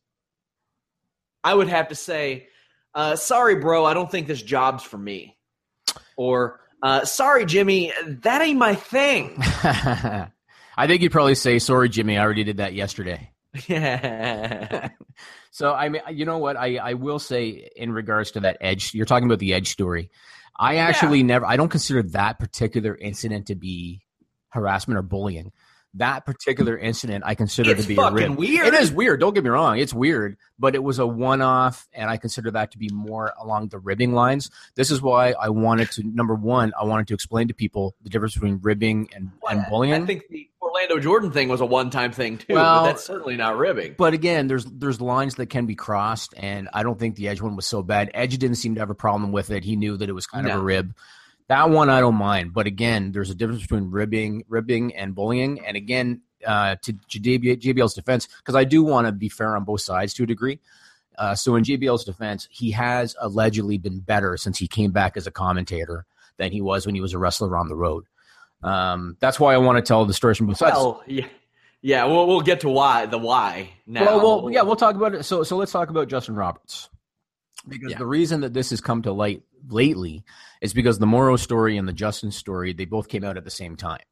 [1.42, 2.48] I would have to say,
[2.94, 5.36] uh, sorry, bro, I don't think this job's for me.
[6.16, 7.92] Or, uh, sorry, Jimmy,
[8.22, 9.34] that ain't my thing.
[10.76, 13.30] I think you'd probably say, "Sorry, Jimmy, I already did that yesterday."
[13.66, 14.88] yeah.
[15.50, 16.56] so I mean, you know what?
[16.56, 20.10] I I will say in regards to that edge, you're talking about the edge story.
[20.58, 21.44] I actually never.
[21.44, 24.02] I don't consider that particular incident to be
[24.48, 25.52] harassment or bullying.
[25.94, 28.36] That particular incident, I consider It's to be a fucking rib.
[28.36, 28.66] weird.
[28.66, 29.18] It is weird.
[29.18, 29.78] Don't get me wrong.
[29.78, 33.68] It's weird, but it was a one-off, and I consider that to be more along
[33.68, 34.50] the ribbing lines.
[34.74, 36.02] This is why I wanted to.
[36.04, 39.94] Number one, I wanted to explain to people the difference between ribbing and, and bullying.
[40.02, 43.04] I think the Orlando Jordan thing was a one time thing, too, Well- but that's
[43.06, 43.94] certainly not ribbing.
[43.96, 47.40] But again, there's there's lines that can be crossed, and I don't think the Edge
[47.40, 48.10] one was so bad.
[48.12, 49.64] Edge didn't seem to have a problem with it.
[49.64, 50.94] He knew that it was kind of a rib.
[51.48, 52.52] That one I don't mind.
[52.52, 55.64] But again, there's a difference between ribbing, ribbing, and bullying.
[55.64, 59.80] And again, uh, to JBL's defense, because I do want to be fair on both
[59.80, 60.58] sides to a degree.
[61.16, 65.26] Uh, so in JBL's defense, he has allegedly been better since he came back as
[65.26, 66.04] a commentator
[66.36, 68.04] than he was when he was a wrestler on the road.
[68.62, 70.76] Um, that's why I want to tell the story from both sides.
[70.76, 71.26] Well, yeah.
[71.82, 74.04] Yeah, we'll, we'll get to why, the why now.
[74.04, 75.22] Well, well, yeah, we'll talk about it.
[75.22, 76.88] So, so let's talk about Justin Roberts
[77.68, 77.98] because Yeah.
[77.98, 80.24] the reason that this has come to light lately
[80.60, 83.50] is because the Mauro story and the Justin story they both came out at the
[83.50, 84.02] same time.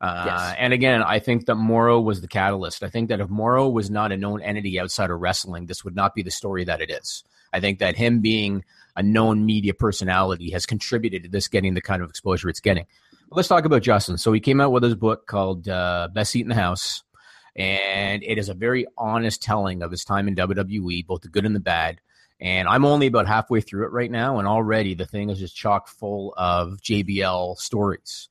[0.00, 0.54] Uh, Yes.
[0.58, 2.82] And again, I think that Mauro was the catalyst.
[2.82, 5.94] I think that if Mauro was not a known entity outside of wrestling, this would
[5.96, 7.24] not be the story that it is.
[7.52, 8.64] I think that him being
[8.96, 12.86] a known media personality has contributed to this getting the kind of exposure it's getting.
[13.30, 14.18] But let's talk about Justin.
[14.18, 17.02] So he came out with his book called uh, Best Seat in the House
[17.56, 21.46] and it is a very honest telling of his time in WWE, both the good
[21.46, 22.00] and the bad.
[22.44, 25.56] And I'm only about halfway through it right now, and already the thing is just
[25.56, 28.28] chock full of JBL stories.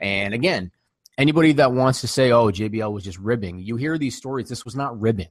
[0.00, 0.72] And again,
[1.18, 4.48] anybody that wants to say, "Oh, JBL was just ribbing," you hear these stories.
[4.48, 5.28] This was not ribbing.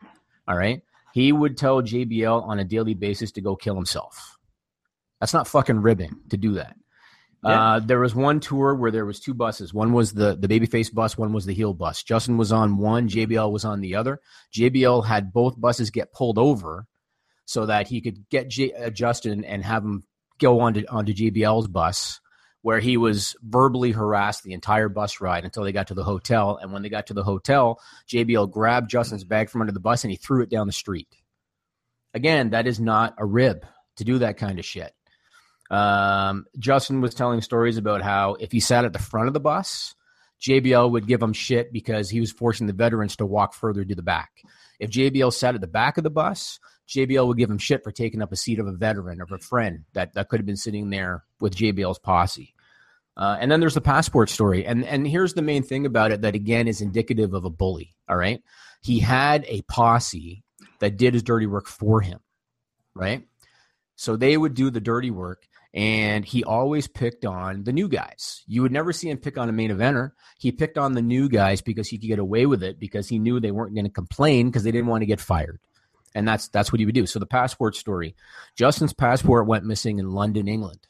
[0.47, 4.37] All right, he would tell JBL on a daily basis to go kill himself.
[5.19, 6.75] That's not fucking ribbing to do that.
[7.43, 7.49] Yeah.
[7.49, 9.73] Uh, there was one tour where there was two buses.
[9.73, 11.17] One was the the babyface bus.
[11.17, 12.03] One was the heel bus.
[12.03, 13.09] Justin was on one.
[13.09, 14.21] JBL was on the other.
[14.53, 16.85] JBL had both buses get pulled over
[17.49, 20.03] so that he could get uh, Justin and have him
[20.38, 22.21] go onto onto JBL's bus,
[22.62, 26.59] where he was verbally harassed the entire bus ride until they got to the hotel.
[26.62, 30.03] And when they got to the hotel, JBL grabbed Justin's bag from under the bus
[30.03, 31.07] and he threw it down the street.
[32.13, 34.93] Again, that is not a rib to do that kind of shit.
[35.71, 39.39] Um, Justin was telling stories about how if he sat at the front of the
[39.39, 39.95] bus,
[40.39, 43.95] JBL would give him shit because he was forcing the veterans to walk further to
[43.95, 44.29] the back.
[44.79, 46.59] If JBL sat at the back of the bus,
[46.89, 49.39] JBL would give him shit for taking up a seat of a veteran or a
[49.39, 52.54] friend that, that could have been sitting there with JBL's posse.
[53.15, 54.65] Uh, and then there's the passport story.
[54.65, 57.95] And, and here's the main thing about it that, again, is indicative of a bully.
[58.08, 58.41] All right.
[58.82, 60.43] He had a posse
[60.80, 62.19] that did his dirty work for him.
[62.95, 63.28] Right.
[63.95, 68.43] So they would do the dirty work and he always picked on the new guys.
[68.47, 70.12] You would never see him pick on a main eventer.
[70.39, 73.19] He picked on the new guys because he could get away with it because he
[73.19, 75.60] knew they weren't going to complain because they didn't want to get fired.
[76.15, 77.06] And that's that's what he would do.
[77.06, 78.15] So the passport story.
[78.56, 80.88] Justin's passport went missing in London, England.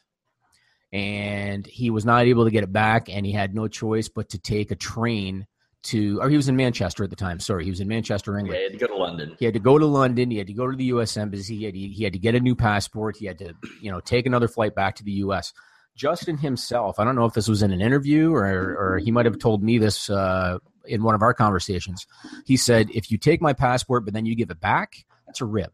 [0.92, 4.30] And he was not able to get it back and he had no choice but
[4.30, 5.46] to take a train
[5.84, 7.40] to or he was in Manchester at the time.
[7.40, 8.58] Sorry, he was in Manchester, Yeah, England.
[8.58, 9.36] he had to go to London.
[9.40, 10.32] He had to go to London.
[10.32, 11.16] He had to go to the U.S.
[11.16, 11.58] embassy.
[11.58, 13.18] He had, he had to get a new passport.
[13.18, 15.54] He had to, you know, take another flight back to the U.S.
[15.96, 19.26] Justin himself, I don't know if this was in an interview or, or he might
[19.26, 22.08] have told me this uh, in one of our conversations.
[22.46, 25.46] He said, "If you take my passport, but then you give it back, that's a
[25.46, 25.72] rib.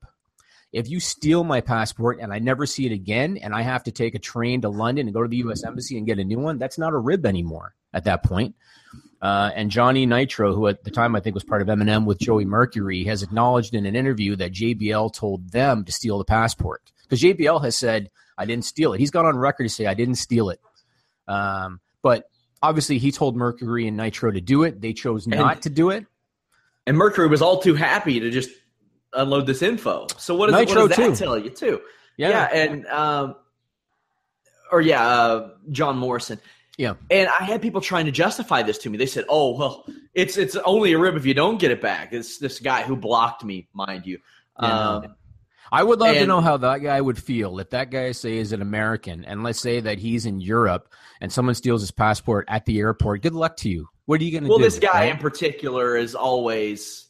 [0.73, 3.91] If you steal my passport and I never see it again, and I have to
[3.91, 5.63] take a train to London and go to the U.S.
[5.63, 8.55] embassy and get a new one, that's not a rib anymore at that point."
[9.21, 12.19] Uh, and Johnny Nitro, who at the time I think was part of MNM with
[12.19, 16.91] Joey Mercury, has acknowledged in an interview that JBL told them to steal the passport
[17.03, 18.99] because JBL has said I didn't steal it.
[18.99, 20.59] He's gone on record to say I didn't steal it.
[21.27, 22.29] Um, but
[22.61, 24.81] obviously he told Mercury and Nitro to do it.
[24.81, 26.05] They chose not to do it.
[26.85, 28.49] And Mercury was all too happy to just
[29.15, 30.07] unload this info.
[30.17, 31.15] So what, is, Nitro, what does that too.
[31.15, 31.81] tell you too?
[32.17, 32.29] Yeah.
[32.29, 33.35] Yeah, and um,
[34.71, 36.39] or yeah, uh, John Morrison.
[36.77, 36.95] Yeah.
[37.09, 38.97] And I had people trying to justify this to me.
[38.97, 42.11] They said, "Oh, well, it's it's only a rib if you don't get it back."
[42.11, 44.19] It's this guy who blocked me, mind you.
[44.61, 44.89] Yeah.
[44.89, 45.15] Um,
[45.71, 48.51] I would love to know how that guy would feel if that guy say is
[48.51, 52.65] an American and let's say that he's in Europe and someone steals his passport at
[52.65, 53.23] the airport.
[53.23, 53.89] Good luck to you.
[54.05, 54.63] What are you going to well, do?
[54.63, 55.11] Well, this guy right?
[55.11, 57.04] in particular is always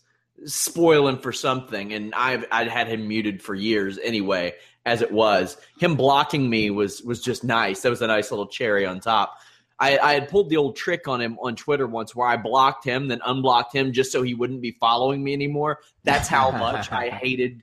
[0.45, 4.54] spoiling for something, and I've I'd had him muted for years anyway.
[4.86, 7.82] As it was, him blocking me was was just nice.
[7.82, 9.38] That was a nice little cherry on top.
[9.80, 12.86] I, I had pulled the old trick on him on Twitter once, where I blocked
[12.86, 15.80] him, then unblocked him just so he wouldn't be following me anymore.
[16.04, 17.62] That's how much I hated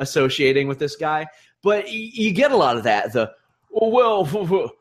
[0.00, 1.26] associating with this guy.
[1.62, 3.12] But y- you get a lot of that.
[3.12, 3.30] The
[3.78, 4.72] oh, well,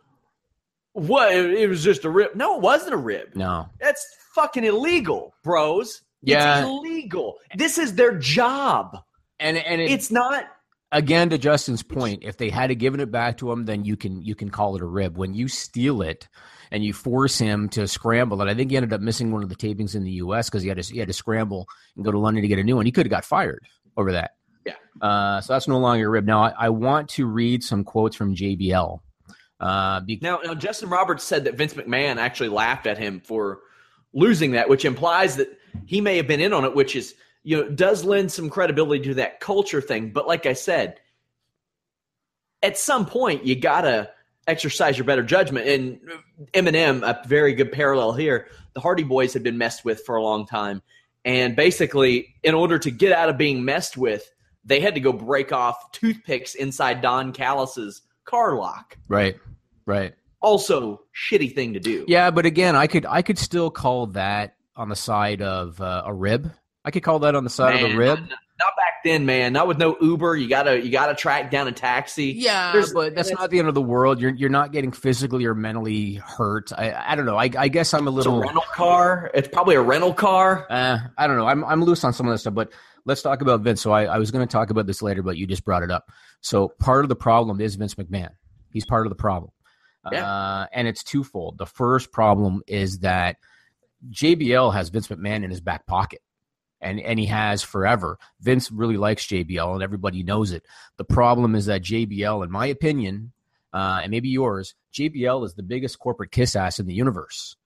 [0.94, 1.36] what?
[1.36, 2.36] It was just a rib.
[2.36, 3.36] No, it wasn't a rib.
[3.36, 3.70] no.
[3.80, 6.02] That's fucking illegal, bros.
[6.22, 6.60] Yeah.
[6.60, 7.38] It's illegal.
[7.56, 8.98] This is their job.
[9.40, 10.46] And and it, It's not
[10.92, 14.22] again to Justin's point, if they had given it back to him, then you can
[14.22, 15.18] you can call it a rib.
[15.18, 16.28] When you steal it
[16.72, 19.50] and you force him to scramble, and I think he ended up missing one of
[19.50, 20.50] the tapings in the U.S.
[20.50, 22.64] because he had to he had to scramble and go to London to get a
[22.64, 22.86] new one.
[22.86, 23.66] He could have got fired
[23.98, 24.32] over that.
[24.66, 24.74] Yeah.
[25.02, 26.26] Uh, so that's no longer a rib.
[26.26, 29.00] Now I, I want to read some quotes from JBL.
[29.60, 33.60] Uh, now, now Justin Roberts said that Vince McMahon actually laughed at him for
[34.14, 37.58] losing that, which implies that he may have been in on it, which is you
[37.58, 40.12] know does lend some credibility to that culture thing.
[40.12, 41.00] But like I said,
[42.62, 44.12] at some point you gotta
[44.50, 45.68] exercise your better judgment.
[45.68, 46.00] And
[46.54, 48.48] MNM, a very good parallel here.
[48.74, 50.82] The Hardy Boys had been messed with for a long time,
[51.26, 54.32] and basically, in order to get out of being messed with,
[54.66, 58.98] they had to go break off toothpicks inside Don Callis's car lock.
[59.08, 59.38] right,
[59.86, 60.14] right.
[60.42, 62.06] Also, shitty thing to do.
[62.08, 66.04] Yeah, but again, I could I could still call that on the side of uh,
[66.06, 66.52] a rib.
[66.86, 68.20] I could call that on the side of Man, a rib.
[68.20, 69.52] Not, not back then, man.
[69.54, 70.38] Not with no Uber.
[70.38, 72.28] You gotta you gotta track down a taxi.
[72.38, 74.20] Yeah, There's- but that's not the end of the world.
[74.22, 76.72] You're you're not getting physically or mentally hurt.
[76.76, 77.36] I I don't know.
[77.38, 78.42] I I guess I'm a It's a little.
[78.42, 79.30] rental car.
[79.34, 80.66] It's probably a rental car.
[80.70, 81.46] Uh, I don't know.
[81.48, 82.72] I'm I'm loose on some of this stuff, but
[83.06, 83.82] let's talk about Vince.
[83.82, 85.92] So I, I was going to talk about this later, but you just brought it
[85.92, 86.10] up.
[86.42, 88.30] So part of the problem is Vince McMahon.
[88.72, 89.52] He's part of the problem,
[90.12, 90.26] Yeah.
[90.30, 91.58] uh, and it's twofold.
[91.58, 93.38] The first problem is that
[94.12, 96.22] JBL has Vince McMahon in his back pocket.
[96.82, 98.18] And, and he has forever.
[98.40, 100.64] Vince really likes JBL, and everybody knows it.
[100.96, 103.34] The problem is that JBL, in my opinion,
[103.74, 107.58] uh, and maybe yours, JBL is the biggest corporate kiss ass in the universe.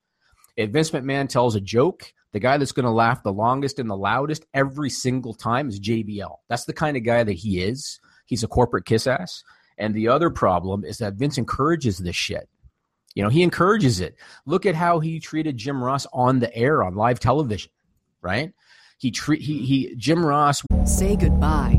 [0.56, 3.88] If Vince McMahon tells a joke, the guy that's going to laugh the longest and
[3.88, 6.36] the loudest every single time is JBL.
[6.48, 8.00] That's the kind of guy that he is.
[8.26, 9.44] He's a corporate kiss ass.
[9.78, 12.48] And the other problem is that Vince encourages this shit.
[13.14, 14.16] You know, he encourages it.
[14.44, 17.70] Look at how he treated Jim Ross on the air on live television,
[18.20, 18.52] right?
[18.98, 21.78] He treat he he Jim Ross Say goodbye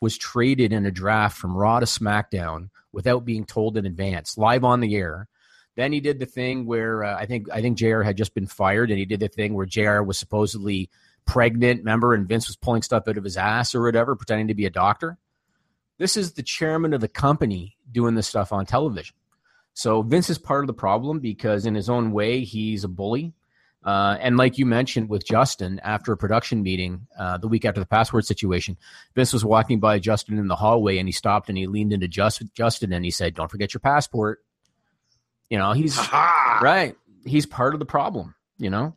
[0.00, 4.64] Was traded in a draft from Raw to SmackDown without being told in advance, live
[4.64, 5.28] on the air.
[5.76, 8.02] Then he did the thing where uh, I think I think Jr.
[8.02, 10.02] had just been fired, and he did the thing where Jr.
[10.02, 10.90] was supposedly
[11.26, 14.54] pregnant, member, and Vince was pulling stuff out of his ass or whatever, pretending to
[14.54, 15.16] be a doctor.
[15.98, 19.14] This is the chairman of the company doing this stuff on television.
[19.74, 23.32] So Vince is part of the problem because, in his own way, he's a bully.
[23.84, 27.80] Uh, and like you mentioned with Justin, after a production meeting uh, the week after
[27.80, 28.76] the password situation,
[29.14, 32.06] Vince was walking by Justin in the hallway and he stopped and he leaned into
[32.06, 34.40] Just, Justin and he said, Don't forget your passport.
[35.48, 36.94] You know, he's right.
[37.24, 38.94] He's part of the problem, you know?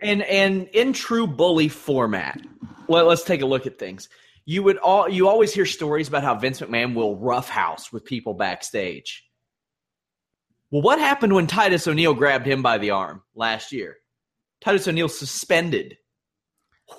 [0.00, 2.40] And and in true bully format,
[2.88, 4.08] let, let's take a look at things.
[4.46, 8.32] You would all you always hear stories about how Vince McMahon will roughhouse with people
[8.32, 9.24] backstage.
[10.70, 13.96] Well, what happened when Titus O'Neil grabbed him by the arm last year?
[14.60, 15.96] Titus O'Neil suspended.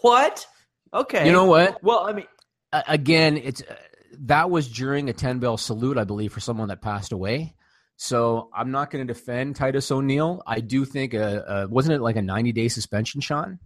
[0.02, 0.46] What?
[0.94, 1.26] Okay.
[1.26, 1.82] You know what?
[1.84, 2.26] Well, I mean,
[2.74, 3.76] Uh, again, it's uh,
[4.22, 7.54] that was during a 10 bell salute, I believe, for someone that passed away.
[7.98, 10.42] So I'm not going to defend Titus O'Neil.
[10.48, 13.60] I do think, uh, uh, wasn't it like a 90 day suspension, Sean?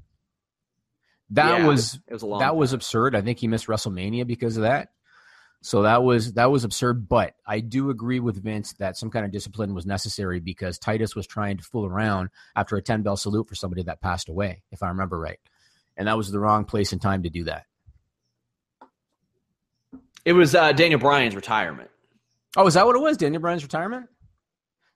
[1.31, 2.39] That yeah, was it was a long.
[2.39, 3.15] that was absurd.
[3.15, 4.89] I think he missed WrestleMania because of that.
[5.65, 7.09] So that was that was absurd.
[7.09, 11.15] But I do agree with Vince that some kind of discipline was necessary because Titus
[11.15, 14.61] was trying to fool around after a 10 bell salute for somebody that passed away,
[14.71, 15.39] if I remember right.
[15.97, 17.65] And that was the wrong place and time to do that.
[20.23, 21.89] It was uh, Daniel Bryan's retirement.
[22.55, 23.17] Oh, is that what it was?
[23.17, 24.05] Daniel Bryan's retirement?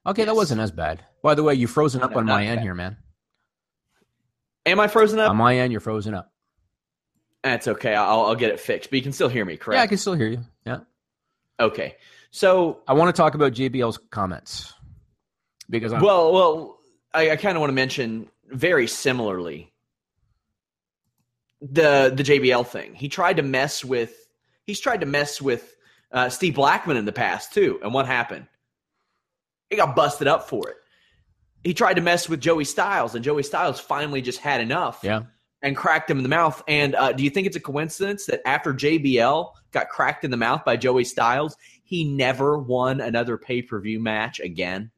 [0.06, 1.04] Okay, that wasn't as bad.
[1.24, 2.64] By the way, you frozen up No, on my end bad.
[2.64, 2.98] here, man.
[4.68, 5.32] Am I frozen up?
[5.32, 6.32] On my end, you're frozen up.
[7.44, 7.96] That's okay.
[7.96, 8.90] I'll, I'll get it fixed.
[8.90, 9.78] But you can still hear me, correct?
[9.78, 10.46] Yeah, I can still hear you.
[10.66, 10.80] Yeah.
[11.60, 11.96] Okay.
[12.32, 14.74] So, I want to talk about JBL's comments
[15.70, 16.80] because I'm, well, well,
[17.14, 19.72] I, I kind of want to mention very similarly
[21.62, 22.94] the the JBL thing.
[22.94, 24.14] He tried to mess with.
[24.66, 25.76] He's tried to mess with
[26.12, 27.80] uh, Steve Blackman in the past too.
[27.82, 28.46] And what happened?
[29.70, 30.76] He got busted up for it.
[31.64, 35.00] He tried to mess with Joey Styles, and Joey Styles finally just had enough.
[35.04, 35.24] yeah.
[35.62, 36.64] And cracked him in the mouth.
[36.68, 40.38] And uh, do you think it's a coincidence that after JBL got cracked in the
[40.38, 44.92] mouth by Joey Styles, he never won another pay per view match again?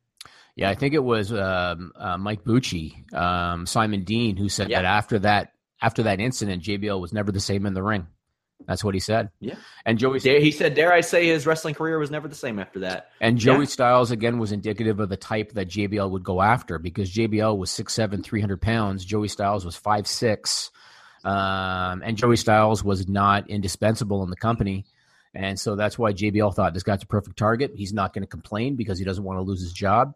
[0.55, 4.81] Yeah, I think it was um, uh, Mike Bucci, um, Simon Dean, who said Yeah.
[4.81, 8.05] that after that after that incident, JBL was never the same in the ring.
[8.67, 9.29] That's what he said.
[9.39, 9.55] Yeah.
[9.85, 12.79] And Joey he said, "Dare I say, his wrestling career was never the same after
[12.79, 13.65] that." And Joey Yeah.
[13.65, 17.69] Styles again was indicative of the type that JBL would go after because JBL was
[17.71, 19.03] 6'7", 300 pounds.
[19.05, 20.69] Joey Styles was 5'6",
[21.23, 24.85] um, and Joey Styles was not indispensable in the company.
[25.33, 27.71] And so that's why JBL thought this guy's a perfect target.
[27.75, 30.13] He's not going to complain because he doesn't want to lose his job.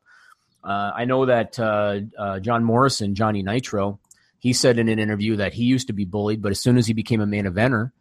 [0.64, 4.00] Uh, I know that uh, uh, John Morrison, Johnny Nitro,
[4.40, 6.86] he said in an interview that he used to be bullied, but as soon as
[6.88, 7.92] he became a main eventer,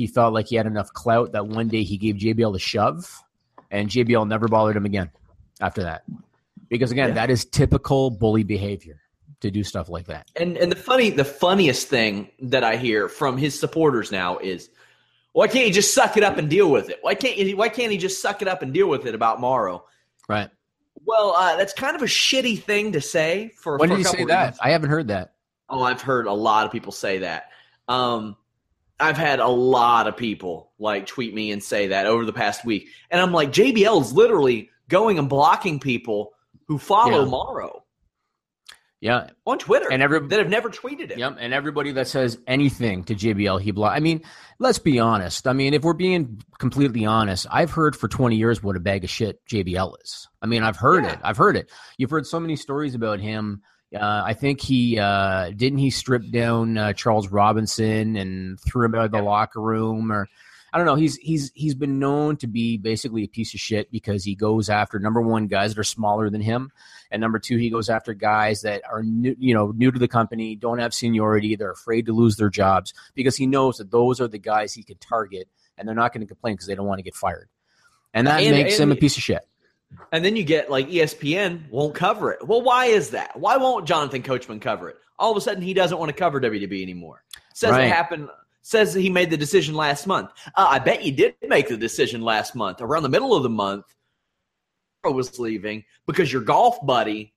[0.00, 3.22] he felt like he had enough clout that one day he gave JBL a shove,
[3.70, 5.10] and JBL never bothered him again
[5.60, 6.04] after that.
[6.70, 7.14] Because again, Yeah.
[7.16, 8.98] that is typical bully behavior
[9.40, 10.30] to do stuff like that.
[10.36, 14.70] And and the funny, the funniest thing that I hear from his supporters now is,
[15.32, 16.98] why can't he just suck it up and deal with it?
[17.02, 19.38] Why can't he, why can't he just suck it up and deal with it about
[19.38, 19.84] Mauro?
[20.30, 20.48] Right.
[21.04, 23.76] Well, uh, that's kind of a shitty thing to say for.
[23.76, 24.40] When for did a he say that?
[24.46, 24.58] reasons.
[24.62, 25.34] I haven't heard that.
[25.68, 27.50] Oh, I've heard a lot of people say that.
[27.88, 28.36] Um,
[29.00, 32.64] I've had a lot of people like tweet me and say that over the past
[32.64, 36.32] week, and I'm like, JBL is literally going and blocking people
[36.66, 37.30] who follow Yeah.
[37.30, 37.84] Mauro
[39.00, 39.30] Yeah.
[39.46, 41.18] on Twitter And every that have never tweeted it.
[41.18, 43.92] Yep, and everybody that says anything to JBL, he block.
[43.96, 44.22] I mean,
[44.58, 45.46] let's be honest.
[45.48, 49.04] I mean, if we're being completely honest, I've heard for 20 years what a bag
[49.04, 50.28] of shit JBL is.
[50.42, 51.12] I mean, I've heard Yeah.
[51.14, 51.18] it.
[51.22, 51.70] I've heard it.
[51.98, 53.62] You've heard so many stories about him.
[53.94, 58.94] Uh, I think he uh, didn't he strip down uh, Charles Robinson and threw him
[58.94, 60.28] out of the locker room, or
[60.72, 60.94] I don't know.
[60.94, 64.68] He's he's he's been known to be basically a piece of shit because he goes
[64.70, 66.70] after number one guys that are smaller than him,
[67.10, 70.06] and number two he goes after guys that are new, you know new to the
[70.06, 74.20] company, don't have seniority, they're afraid to lose their jobs because he knows that those
[74.20, 76.86] are the guys he can target, and they're not going to complain because they don't
[76.86, 77.48] want to get fired,
[78.14, 79.44] and that And- makes and- him a piece of shit.
[80.12, 82.46] And then you get like ESPN won't cover it.
[82.46, 83.38] Well, why is that?
[83.38, 84.96] Why won't Jonathan Coachman cover it?
[85.18, 87.22] All of a sudden, he doesn't want to cover WWE anymore.
[87.54, 87.84] Says Right.
[87.86, 88.28] it happened.
[88.62, 90.30] Says that he made the decision last month.
[90.54, 93.48] Uh, I bet you did make the decision last month, around the middle of the
[93.50, 93.84] month.
[95.04, 97.32] I Was leaving because your golf buddy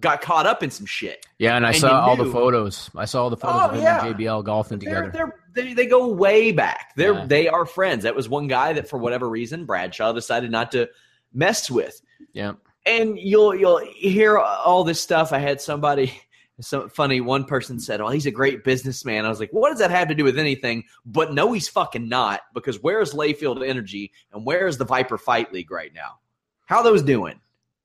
[0.00, 1.24] got caught up in some shit.
[1.38, 2.90] Yeah, and I And saw all the photos.
[2.94, 4.04] I saw all the photos Oh, of him yeah.
[4.06, 5.32] and JBL golfing They're, together.
[5.54, 6.92] they're, they they go way back.
[6.96, 7.26] They're Yeah.
[7.26, 8.04] they are friends.
[8.04, 10.88] That was one guy that for whatever reason Bradshaw decided not to
[11.32, 12.00] mess with.
[12.32, 12.52] yeah,
[12.86, 15.32] and you'll you'll hear all this stuff.
[15.32, 16.12] I had somebody,
[16.60, 17.20] so funny.
[17.20, 20.08] One person said, "Oh, he's a great businessman." I was like, "What does that have
[20.08, 22.40] to do with anything?" But no, he's fucking not.
[22.54, 26.18] Because where's Layfield Energy and where's the Viper Fight League right now?
[26.66, 27.40] How are those doing?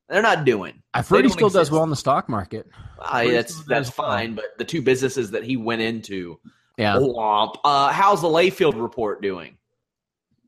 [0.09, 0.83] They're not doing.
[0.93, 2.67] I've heard he still does well in the stock market.
[3.11, 4.09] That's that's well.
[4.09, 4.35] fine.
[4.35, 6.39] But the two businesses that he went into,
[6.77, 7.55] Yeah, womp.
[7.63, 9.57] Uh, how's the Layfield report doing?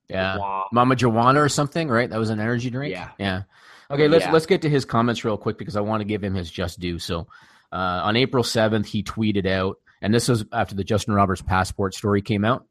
[0.10, 0.38] Yeah.
[0.74, 2.10] Mamajuana or something, right?
[2.10, 2.92] That was an energy drink.
[2.94, 3.10] Yeah.
[3.18, 3.44] yeah.
[3.90, 4.32] Okay, let's Yeah.
[4.32, 6.80] let's get to his comments real quick because I want to give him his just
[6.80, 7.00] due.
[7.00, 7.28] So,
[7.72, 11.94] uh, on April seventh, he tweeted out, and this was after the Justin Roberts passport
[11.94, 12.66] story came out.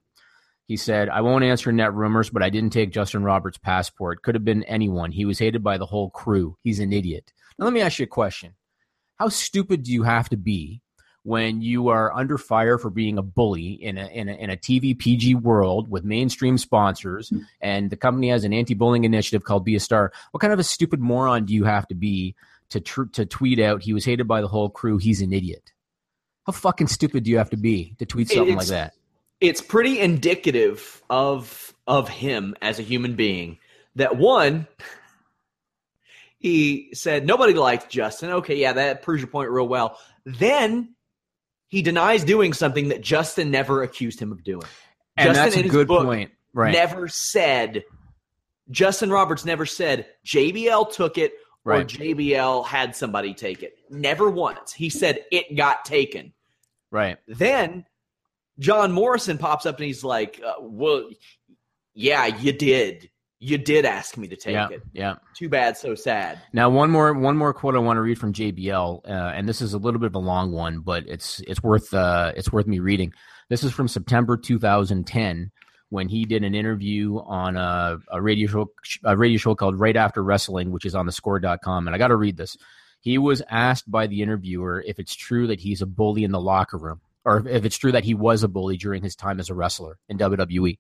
[0.67, 4.23] He said, "I won't answer net rumors, but I didn't take Justin Roberts' passport.
[4.23, 5.13] Could have been anyone.
[5.13, 6.57] He was hated by the whole crew.
[6.63, 8.55] He's an idiot." Now, let me ask you a question:
[9.17, 10.81] How stupid do you have to be
[11.25, 14.57] when you are under fire for being a bully in a in a, in a
[14.57, 17.41] TV PG world with mainstream sponsors, hmm.
[17.61, 20.13] and the company has an anti-bullying initiative called Be a Star?
[20.31, 22.37] What kind of a stupid moron do you have to be
[22.71, 24.99] to tr- to tweet out he was hated by the whole crew.
[24.99, 25.73] He's an idiot.
[26.47, 28.95] How fucking stupid do you have to be to tweet something like that?
[29.41, 33.59] it's pretty indicative of of him as a human being
[33.95, 34.67] that one
[36.39, 38.31] he said nobody liked Justin.
[38.31, 39.99] Okay, yeah, that proves your point real well.
[40.25, 40.94] Then
[41.75, 44.63] he denies doing something that Justin never accused him of doing.
[45.17, 46.31] And Justin that's a good point.
[46.53, 46.73] Right.
[46.73, 47.83] Never said
[48.71, 51.33] Justin Roberts never said JBL took it
[51.65, 51.87] or Right.
[51.89, 53.75] JBL had somebody take it.
[53.91, 54.73] Never once.
[54.73, 56.33] He said it got taken.
[56.93, 57.17] Right.
[57.27, 57.87] Then
[58.61, 61.11] John Morrison pops up and he's like, uh, "Well,
[61.93, 63.11] yeah, you did.
[63.45, 64.69] You did ask me to take yeah.
[64.71, 64.83] it.
[64.95, 65.15] Yeah.
[65.35, 68.33] Too bad, so sad." Now, one more one more quote I want to read from
[68.33, 71.63] JBL, uh, and this is a little bit of a long one, but it's it's
[71.63, 73.13] worth uh, it's worth me reading.
[73.51, 75.51] This is from September 2010
[75.91, 78.71] when he did an interview on a, a radio show
[79.05, 82.17] a radio show called Right After Wrestling, which is on thescore.com, and I got to
[82.17, 82.57] read this.
[83.01, 86.41] He was asked by the interviewer if it's true that he's a bully in the
[86.41, 89.51] locker room, or if it's true that he was a bully during his time as
[89.51, 90.79] a wrestler in WWE.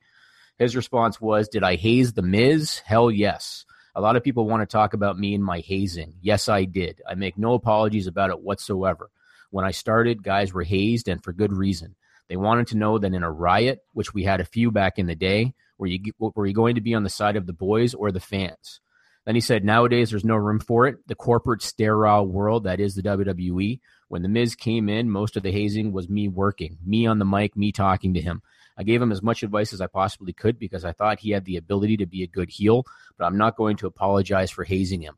[0.58, 2.78] His response was, "Did I haze the Miz?
[2.80, 3.64] Hell yes."
[3.96, 6.14] A lot of people want to talk about me and my hazing.
[6.20, 7.00] Yes, I did.
[7.08, 9.10] I make no apologies about it whatsoever.
[9.50, 11.94] When I started, guys were hazed and for good reason.
[12.28, 15.06] They wanted to know that in a riot, which we had a few back in
[15.06, 17.94] the day, were you were you going to be on the side of the boys
[17.94, 18.80] or the fans?
[19.24, 20.96] Then he said, nowadays there's no room for it.
[21.06, 23.80] The corporate sterile world that is the WWE.
[24.08, 27.24] When the Miz came in, most of the hazing was me working, me on the
[27.24, 28.42] mic, me talking to him.
[28.76, 31.44] I gave him as much advice as I possibly could because I thought he had
[31.44, 32.84] the ability to be a good heel,
[33.16, 35.16] but I'm not going to apologize for hazing him.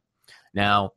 [0.52, 0.92] Now,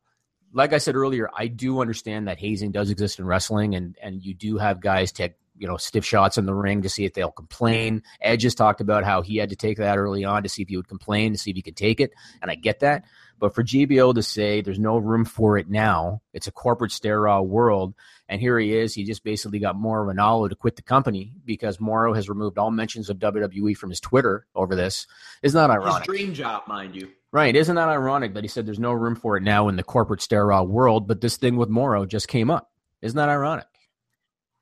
[0.53, 4.24] like I said earlier, I do understand that hazing does exist in wrestling, and and
[4.24, 7.14] you do have guys take you know stiff shots in the ring to see if
[7.14, 8.03] they'll complain.
[8.22, 10.70] Edge has talked about how he had to take that early on to see if
[10.70, 13.05] he would complain, to see if he could take it, and I get that.
[13.39, 17.47] But for JBL to say there's no room for it now, it's a corporate sterile
[17.47, 17.93] world,
[18.27, 18.93] and here he is.
[18.93, 22.69] He just basically got Mauro Ranallo to quit the company because Mauro has removed all
[22.69, 25.07] mentions of WWE from his Twitter over this.
[25.41, 26.03] Is not His ironic.
[26.07, 27.09] dream job, mind you.
[27.31, 27.55] Right.
[27.55, 30.21] Isn't that ironic that he said there's no room for it now in the corporate
[30.21, 32.71] sterile world, but this thing with Mauro just came up?
[33.01, 33.67] Isn't that ironic?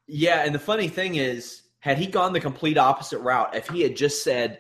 [0.06, 3.82] Yeah, and the funny thing is, had he gone the complete opposite route, if he
[3.82, 4.60] had just said,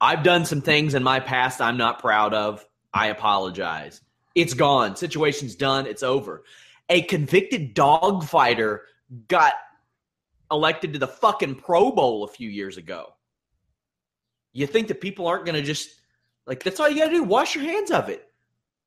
[0.00, 2.65] I've done some things in my past I'm not proud of,
[2.96, 4.00] I apologize.
[4.34, 4.96] It's gone.
[4.96, 5.86] Situation's done.
[5.86, 6.44] It's over.
[6.88, 8.82] A convicted dog fighter
[9.28, 9.54] got
[10.50, 13.12] elected to the fucking Pro Bowl a few years ago.
[14.52, 15.90] You think that people aren't going to just,
[16.46, 17.24] like, that's all you got to do?
[17.24, 18.26] Wash your hands of it.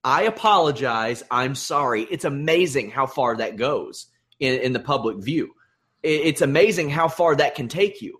[0.03, 1.21] I apologize.
[1.29, 2.03] I'm sorry.
[2.09, 4.07] It's amazing how far that goes
[4.39, 5.53] in, in the public view.
[6.01, 8.19] It- it's amazing how far that can take you.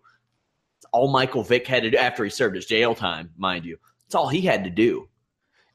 [0.77, 3.77] It's all Michael Vick had to do after he served his jail time, mind you.
[4.05, 5.08] It's all he had to do.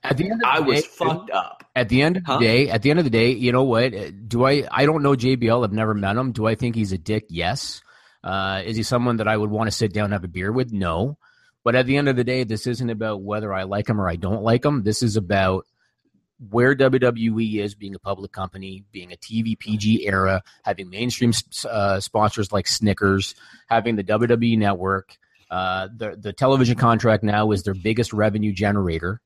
[0.04, 1.64] At the end of the I was day, fucked up.
[1.74, 2.38] At the end of Huh?
[2.38, 3.94] the day, at the end of the day, you know what?
[3.94, 4.64] Uh, Do I?
[4.70, 5.64] I don't know JBL.
[5.64, 6.32] I've never met him.
[6.32, 7.26] Do I think he's a dick?
[7.30, 7.82] Yes.
[8.22, 10.52] Uh, is he someone that I would want to sit down and have a beer
[10.52, 10.72] with?
[10.72, 11.18] No.
[11.62, 14.08] But at the end of the day, this isn't about whether I like him or
[14.08, 14.82] I don't like him.
[14.82, 15.64] This is about
[16.50, 21.32] where WWE is being a public company, being a TV PG era, having mainstream
[21.68, 23.34] uh, sponsors like Snickers,
[23.68, 25.16] having the WWE network.
[25.50, 29.20] Uh, the the television contract now is their biggest revenue generator.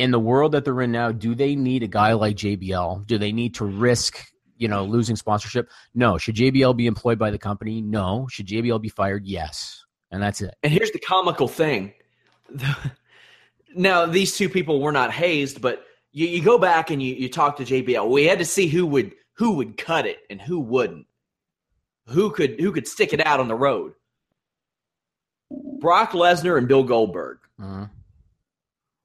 [0.00, 3.06] In the world that they're in now, do they need a guy like JBL?
[3.06, 5.68] Do they need to risk, you know, losing sponsorship?
[5.94, 6.16] No.
[6.16, 7.82] Should JBL be employed by the company?
[7.82, 8.26] No.
[8.30, 9.26] Should JBL be fired?
[9.26, 9.84] Yes.
[10.10, 10.54] And that's it.
[10.62, 11.92] And here's the comical thing.
[13.74, 17.28] now, these two people were not hazed, but you, you go back and you, you
[17.28, 18.08] talk to JBL.
[18.08, 21.06] We had to see who would who would cut it and who wouldn't.
[22.06, 23.92] Who could who could stick it out on the road?
[25.50, 27.38] Brock Lesnar and Bill Goldberg.
[27.62, 27.86] Uh,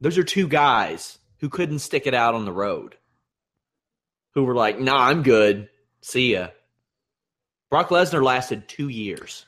[0.02, 2.96] Those are two guys who couldn't stick it out on the road.
[4.34, 5.70] Who were like, "Nah, I'm good.
[6.02, 6.50] See ya."
[7.70, 9.46] Brock Lesnar lasted two years,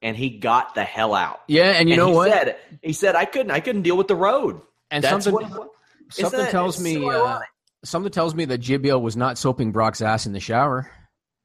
[0.00, 1.40] and he got the hell out.
[1.48, 2.30] yeah, and you know he what?
[2.30, 3.50] Said, he said, "I couldn't.
[3.50, 5.44] I couldn't deal with the road." and That's something, what.
[5.44, 5.68] it was.
[6.12, 7.40] Isn't something that- tells me, so uh,
[7.84, 10.90] something tells me that JBL was not soaping Brock's ass in the shower.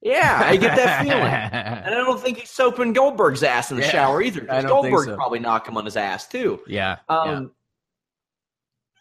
[0.02, 3.84] yeah, I get that feeling, and I don't think he's soaping Goldberg's ass in the
[3.84, 4.42] Yeah, shower either.
[4.42, 5.16] I Because don't think Goldberg so.
[5.18, 6.62] probably knocked him on his ass too.
[6.68, 7.42] yeah, yeah.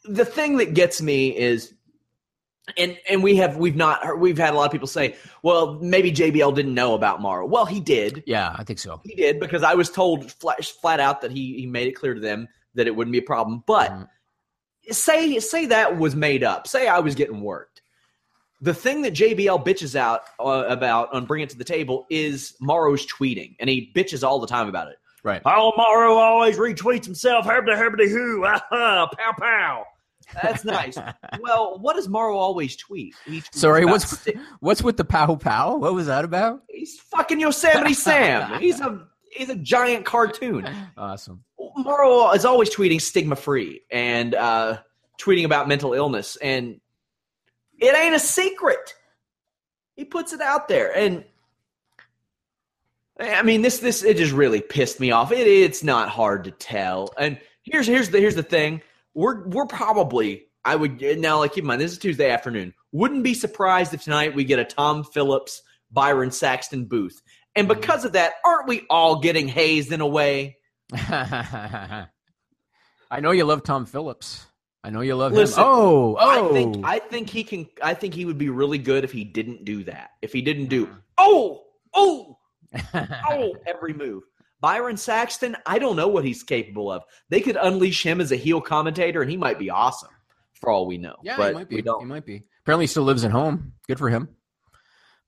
[0.04, 1.74] The thing that gets me is,
[2.76, 5.74] and and we have we've not heard, we've had a lot of people say, well,
[5.80, 7.46] maybe JBL didn't know about Mauro.
[7.46, 8.22] Well, he did.
[8.26, 9.00] yeah, I think so.
[9.04, 12.14] He did because I was told flat, flat out that he he made it clear
[12.14, 13.62] to them that it wouldn't be a problem.
[13.66, 14.08] But Mhm.
[14.90, 16.66] say say that was made up.
[16.66, 17.82] Say I was getting worked.
[18.60, 22.54] The thing that JBL bitches out uh, about on bringing it to the table is
[22.60, 24.98] Mauro's tweeting, and he bitches all the time about it.
[25.24, 25.42] Right.
[25.44, 27.44] Oh, Mauro always retweets himself.
[27.44, 29.84] Herbity herbity hoo, ah, pow pow.
[30.40, 30.96] That's nice.
[31.40, 33.14] well, what does Mauro always tweet?
[33.52, 34.26] Sorry, what's
[34.60, 35.76] what's with the pow pow?
[35.76, 36.62] What was that about?
[36.68, 38.60] he's fucking Yosemite Sam.
[38.60, 40.68] He's a he's a giant cartoon.
[40.96, 41.44] Awesome.
[41.76, 44.78] Mauro is always tweeting stigma free and uh,
[45.20, 46.80] tweeting about mental illness, and
[47.78, 48.94] it ain't a secret.
[49.94, 51.24] He puts it out there, and
[53.20, 55.32] I mean this this it just really pissed me off.
[55.32, 57.12] It it's not hard to tell.
[57.18, 58.82] And here's here's the here's the thing.
[59.14, 62.74] We're we're probably I would now like keep in mind this is Tuesday afternoon.
[62.92, 67.20] Wouldn't be surprised if tonight we get a Tom Phillips Byron Saxton booth.
[67.54, 67.80] And mm-hmm.
[67.80, 70.56] because of that, aren't we all getting hazed in a way?
[70.94, 72.08] I
[73.20, 74.46] know you love Tom Phillips.
[74.84, 75.68] I know you love Listen, him.
[75.68, 76.50] Oh, oh.
[76.50, 76.80] I think oh.
[76.84, 77.68] I think he can.
[77.82, 80.10] I think he would be really good if he didn't do that.
[80.22, 80.98] If he didn't do uh-huh.
[81.18, 81.62] oh
[81.94, 82.38] oh
[82.94, 84.24] oh every move.
[84.62, 87.02] Byron Saxton, I don't know what he's capable of.
[87.28, 90.10] They could unleash him as a heel commentator, and he might be awesome
[90.54, 91.16] for all we know.
[91.24, 91.74] yeah, but he might be.
[91.74, 92.06] we He don't.
[92.06, 92.44] might be.
[92.62, 93.72] Apparently, he still lives at home.
[93.88, 94.28] Good for him.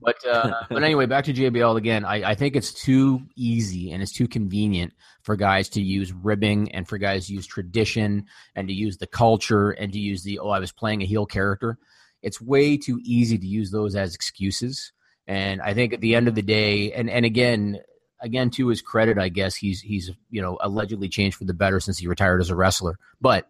[0.00, 2.04] But uh, but anyway, back to JBL again.
[2.04, 6.70] I, I think it's too easy and it's too convenient for guys to use ribbing
[6.72, 10.38] and for guys to use tradition and to use the culture and to use the
[10.38, 11.78] oh I was playing a heel character.
[12.22, 14.92] It's way too easy to use those as excuses.
[15.26, 17.80] And I think at the end of the day, and and again,
[18.24, 21.78] again to his credit, I guess he's he's you know allegedly changed for the better
[21.78, 22.98] since he retired as a wrestler.
[23.20, 23.48] But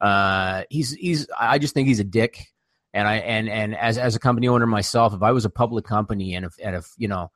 [0.00, 2.48] uh, he's he's I just think he's a dick.
[2.92, 5.84] And I and and as as a company owner myself, if I was a public
[5.84, 7.30] company and if and if you know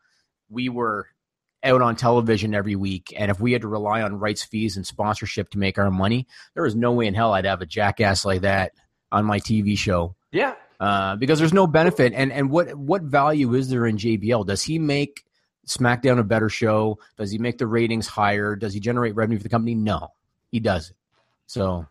[0.49, 1.07] we were
[1.63, 4.87] out on television every week and if we had to rely on rights fees and
[4.87, 8.25] sponsorship to make our money, there is no way in hell I'd have a jackass
[8.25, 8.73] like that
[9.13, 12.15] on my TV show Yeah, uh, because there's no benefit.
[12.15, 14.47] And and what what value is there in JBL?
[14.47, 15.25] Does he make
[15.67, 16.99] SmackDown a better show?
[17.17, 18.57] Does he make the ratings higher?
[18.57, 19.75] Does he generate revenue for the company?
[19.75, 20.09] No,
[20.51, 20.97] he doesn't.
[21.47, 21.87] So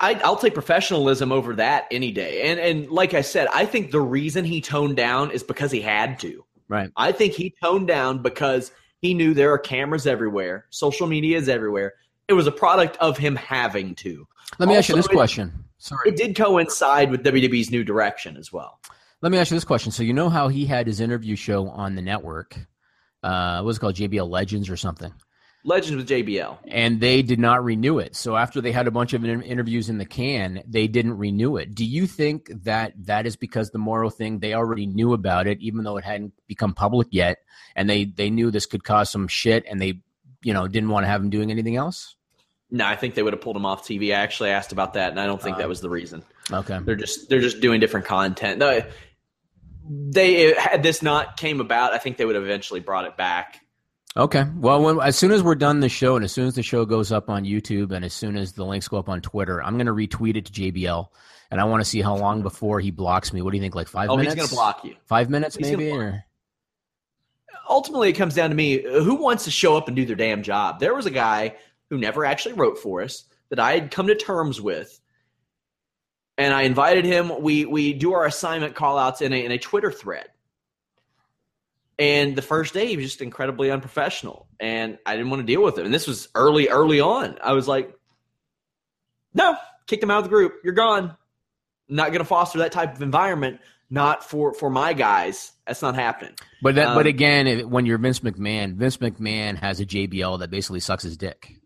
[0.00, 2.50] I, I'll take professionalism over that any day.
[2.50, 5.80] And and like I said, I think the reason he toned down is because he
[5.80, 6.44] had to.
[6.68, 11.38] right, I think he toned down because he knew there are cameras everywhere, social media
[11.38, 11.94] is everywhere.
[12.28, 14.26] It was a product of him having to.
[14.58, 15.52] let me ask you Also, this it- question.
[15.82, 18.80] Sorry, It did coincide with WWE's new direction as well.
[19.22, 19.92] Let me ask you this question.
[19.92, 22.58] So you know how he had his interview show on the network?
[23.22, 25.12] Uh, what was it called JBL Legends or something?
[25.62, 26.56] Legends with JBL.
[26.68, 28.16] and they did not renew it.
[28.16, 31.74] So after they had a bunch of interviews in the can, they didn't renew it.
[31.74, 35.60] Do you think that that is because the Mauro thing they already knew about it,
[35.60, 37.38] even though it hadn't become public yet,
[37.76, 40.00] and they they knew this could cause some shit, and they
[40.42, 42.16] you know didn't want to have him doing anything else?
[42.70, 44.14] No, I think they would have pulled him off TV.
[44.14, 46.22] I actually asked about that, and I don't think that was the reason.
[46.50, 48.58] Okay, They're just they're just doing different content.
[48.58, 48.82] No,
[49.92, 53.60] They had this not came about, I think they would have eventually brought it back.
[54.16, 54.44] okay.
[54.56, 56.84] Well, when, as soon as we're done the show, and as soon as the show
[56.84, 59.74] goes up on YouTube, and as soon as the links go up on Twitter, I'm
[59.76, 61.08] going to retweet it to JBL,
[61.50, 63.42] and I want to see how long before he blocks me.
[63.42, 63.74] What do you think?
[63.74, 64.34] Like five Oh, minutes?
[64.34, 64.94] Oh, he's going to block you.
[65.06, 65.90] Five minutes, He's maybe.
[65.90, 66.24] Or
[67.68, 70.42] ultimately it comes down to me who wants to show up and do their damn
[70.42, 71.54] job there was a guy
[71.88, 74.99] who never actually wrote for us that i had come to terms with
[76.38, 77.32] and i invited him.
[77.40, 80.28] We we do our assignment call outs in a, in a twitter thread.
[81.98, 85.62] And the first day he was just incredibly unprofessional and i didn't want to deal
[85.62, 85.84] with him.
[85.84, 87.36] And this was early early on.
[87.42, 87.94] I was like
[89.34, 89.56] no
[89.86, 90.54] kicked him out of the group.
[90.64, 91.16] You're gone.
[91.88, 93.60] Not going to foster that type of environment.
[93.92, 95.52] Not for for my guys.
[95.66, 96.34] That's not happening.
[96.62, 100.38] But that, but Um, again, if- when you're Vince McMahon, Vince McMahon has a JBL
[100.38, 101.56] that basically sucks his dick.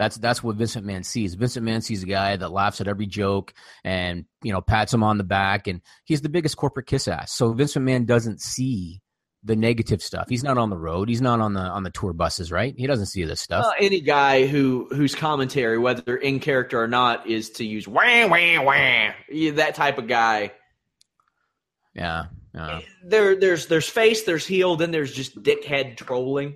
[0.00, 1.34] That's that's what Vincent McMahon sees.
[1.34, 3.52] Vincent McMahon sees a guy that laughs at every joke
[3.84, 7.34] and you know pats him on the back, and he's the biggest corporate kiss ass.
[7.34, 9.02] So Vincent McMahon doesn't see
[9.44, 10.24] the negative stuff.
[10.26, 11.10] He's not on the road.
[11.10, 12.72] He's not on the on the tour buses, right?
[12.74, 13.66] He doesn't see this stuff.
[13.66, 18.26] Well, any guy who whose commentary, whether in character or not, is to use wah
[18.26, 19.12] wah wah,
[19.52, 20.52] that type of guy.
[21.92, 22.24] yeah,
[22.54, 22.80] yeah.
[23.04, 26.54] There, there's there's face, there's heel, then there's just dickhead trolling.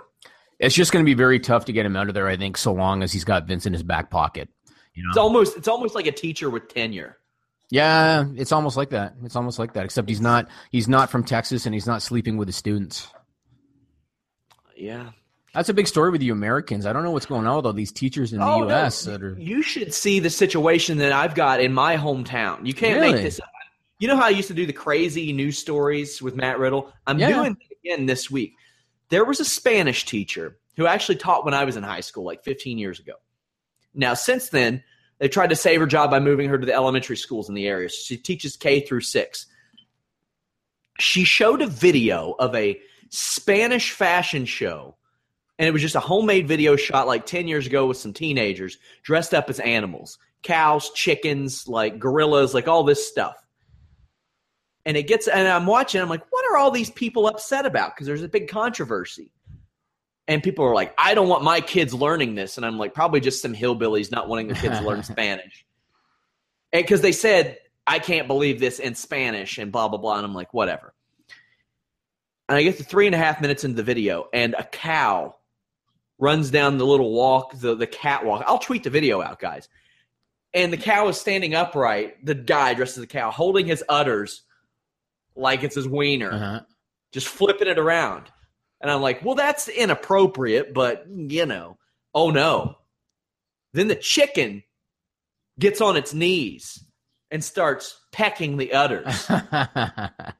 [0.59, 2.28] It's just going to be very tough to get him out of there.
[2.28, 4.48] I think so long as he's got Vince in his back pocket.
[4.94, 5.09] You know?
[5.11, 7.16] It's almost it's almost like a teacher with tenure.
[7.70, 9.14] Yeah, it's almost like that.
[9.24, 9.84] It's almost like that.
[9.84, 10.48] Except he's not.
[10.70, 13.09] He's not from Texas, and he's not sleeping with his students.
[14.76, 15.11] Yeah.
[15.55, 16.84] That's a big story with you Americans.
[16.84, 19.05] I don't know what's going on with all these teachers in the Oh, no, U.S.
[19.05, 19.36] that are.
[19.38, 22.66] You should see the situation that I've got in my hometown.
[22.66, 23.48] You can't make this up.
[24.00, 26.92] You know how I used to do the crazy news stories with Matt Riddle?
[27.07, 27.30] I'm Yeah.
[27.30, 28.55] doing it again this week.
[29.14, 32.42] There was a Spanish teacher who actually taught when I was in high school, like
[32.42, 33.12] 15 years ago.
[33.94, 34.82] Now, since then,
[35.20, 37.68] they tried to save her job by moving her to the elementary schools in the
[37.68, 37.88] area.
[37.88, 39.46] She teaches K through six.
[40.98, 44.96] She showed a video of a Spanish fashion show
[45.60, 48.78] and it was just a homemade video shot like 10 years ago with some teenagers
[49.04, 53.43] dressed up as animals cows, chickens, like gorillas, like all this stuff.
[54.87, 57.95] And it gets, and I'm watching, I'm like, what are all these people upset about?
[57.95, 59.32] Because there's a big controversy.
[60.28, 62.57] And people are like, I don't want my kids learning this.
[62.57, 65.64] And I'm like, probably just some hillbillies not wanting their kids to learn Spanish.
[66.72, 70.16] And because they said, I can't believe this in Spanish and blah, blah, blah.
[70.16, 70.95] And I'm like, whatever.
[72.49, 75.37] And I get to three and a half minutes into the video, and a cow
[76.18, 78.45] runs down the little walk, the, the catwalk.
[78.47, 79.68] I'll tweet the video out, guys.
[80.53, 84.43] And the cow is standing upright, the guy dressed as a cow, holding his udders
[85.37, 86.61] like it's his wiener, Uh-huh.
[87.12, 88.30] just flipping it around.
[88.80, 91.78] And I'm like, well, that's inappropriate, but you know,
[92.14, 92.76] oh no.
[93.72, 94.62] Then the chicken
[95.59, 96.82] gets on its knees
[97.30, 99.28] and starts pecking the udders.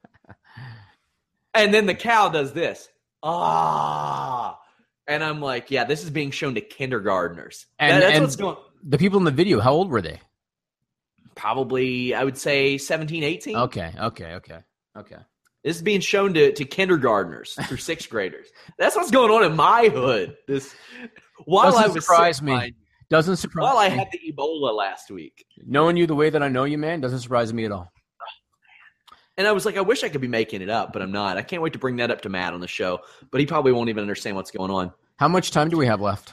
[1.53, 2.89] And then the cow does this.
[3.23, 4.59] Ah.
[5.07, 7.65] And I'm like, yeah, this is being shown to kindergartners.
[7.79, 10.19] And- That- that's and- what's going the people in the video, how old were they?
[11.35, 13.55] Probably, I would say 17, 18.
[13.55, 14.59] Okay, okay, okay,
[14.97, 15.17] okay.
[15.63, 18.47] This is being shown to, to kindergartners through sixth graders.
[18.77, 20.37] That's what's going on in my hood.
[20.47, 20.75] This
[21.45, 22.73] while Doesn't I was surprise sick, me.
[23.09, 25.45] Doesn't surprise me While I had the Ebola last week.
[25.65, 27.91] Knowing you the way that I know you, man, doesn't surprise me at all.
[29.37, 31.37] And I was like, I wish I could be making it up, but I'm not.
[31.37, 32.99] I can't wait to bring that up to Matt on the show.
[33.31, 34.93] But he probably won't even understand what's going on.
[35.17, 36.31] How much time do we have left?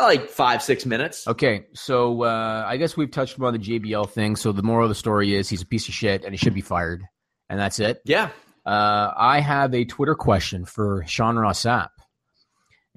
[0.00, 1.28] Like five, six minutes.
[1.28, 4.36] Okay, so uh, I guess we've touched upon the JBL thing.
[4.36, 6.54] So the moral of the story is he's a piece of shit and he should
[6.54, 7.04] be fired,
[7.52, 8.00] and that's it.
[8.06, 8.30] Yeah.
[8.64, 11.88] Uh, I have a Twitter question for Sean Ross Sapp.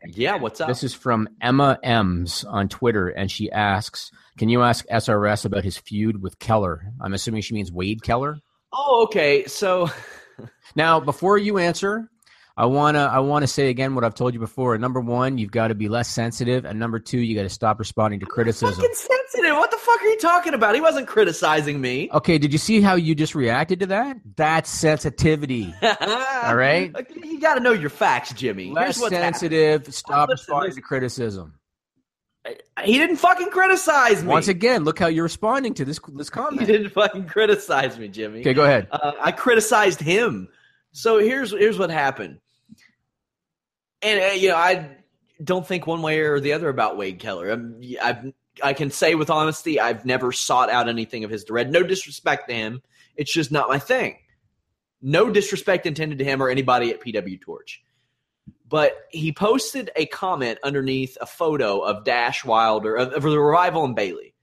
[0.08, 0.38] Yeah.
[0.38, 0.70] What's up?
[0.70, 5.66] This is from Emma M's on Twitter, and she asks, "Can you ask SRS about
[5.66, 8.40] his feud with Keller?" I'm assuming she means Wade Keller.
[8.72, 9.46] oh, okay.
[9.46, 9.90] So
[10.76, 12.10] Now, before you answer,
[12.58, 14.78] I wanna I wanna say again what I've told you before.
[14.78, 17.80] Number one, you've got to be less sensitive, and number two, you got to stop
[17.80, 18.76] responding to criticism.
[18.76, 19.58] fucking sensitive.
[19.58, 20.74] What the fuck are you talking about?
[20.74, 22.10] He wasn't criticizing me.
[22.14, 24.18] Okay, did you see how you just reacted to that?
[24.38, 25.74] That's sensitivity.
[26.44, 26.96] All right.
[27.22, 28.72] You got to know your facts, Jimmy.
[28.72, 29.94] Less sensitive.
[29.94, 31.56] Stop Listen, responding to criticism.
[32.84, 34.30] He didn't fucking criticize me.
[34.30, 36.62] Once again, look how you're responding to this this comment.
[36.62, 38.42] he didn't fucking criticize me, Jimmy.
[38.42, 38.88] Okay, go ahead.
[38.92, 40.48] Uh, I criticized him.
[40.92, 42.40] So here's here's what happened.
[44.02, 44.90] And uh, you know, I
[45.44, 47.50] don't think one way or the other about Wade Keller.
[47.50, 48.34] I'm, I've,
[48.64, 51.70] I can say with honesty, I've never sought out anything of his direct.
[51.70, 52.82] No disrespect to him.
[53.16, 54.18] It's just not my thing.
[55.02, 57.82] No disrespect intended to him or anybody at PW Torch.
[58.68, 63.86] But he posted a comment underneath a photo of Dash Wilder of, of the revival
[63.86, 64.36] and Bayley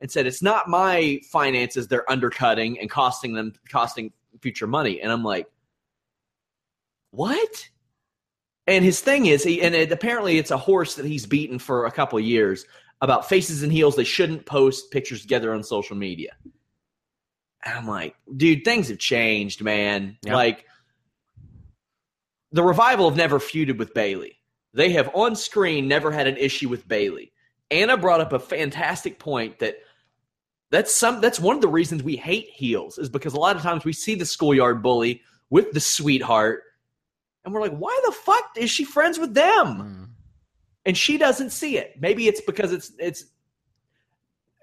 [0.00, 5.10] and said it's not my finances they're undercutting and costing them costing future money and
[5.10, 5.46] i'm like
[7.10, 7.68] what
[8.68, 11.86] and his thing is he and it, apparently it's a horse that he's beaten for
[11.86, 12.66] a couple of years
[13.00, 16.36] about faces and heels they shouldn't post pictures together on social media.
[17.64, 20.18] And i'm like dude things have changed man.
[20.22, 20.36] Yeah.
[20.36, 20.66] like
[22.52, 24.38] the revival have never feuded with bayley.
[24.74, 27.32] They have on screen never had an issue with bayley.
[27.70, 29.76] Anna brought up a fantastic point that
[30.70, 33.62] that's some that's one of the reasons we hate heels is because a lot of
[33.62, 36.62] times we see the schoolyard bully with the sweetheart
[37.48, 40.08] and we're like why the fuck is she friends with them Mm.
[40.84, 43.24] and she doesn't see it maybe it's because it's it's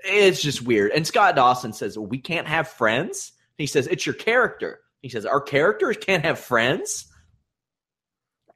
[0.03, 4.15] it's just weird and scott dawson says we can't have friends he says it's your
[4.15, 7.07] character he says our characters can't have friends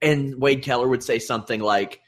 [0.02, 2.02] and wade keller would say something like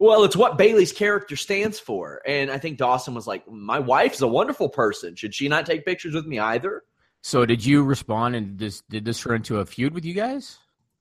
[0.00, 2.22] well, it's what Bayley's character stands for.
[2.24, 5.16] And I think Dawson was like, My wife's a wonderful person.
[5.16, 6.84] Should she not take pictures with me either?
[7.22, 10.58] So, did you respond and this did this turn into a feud with you guys?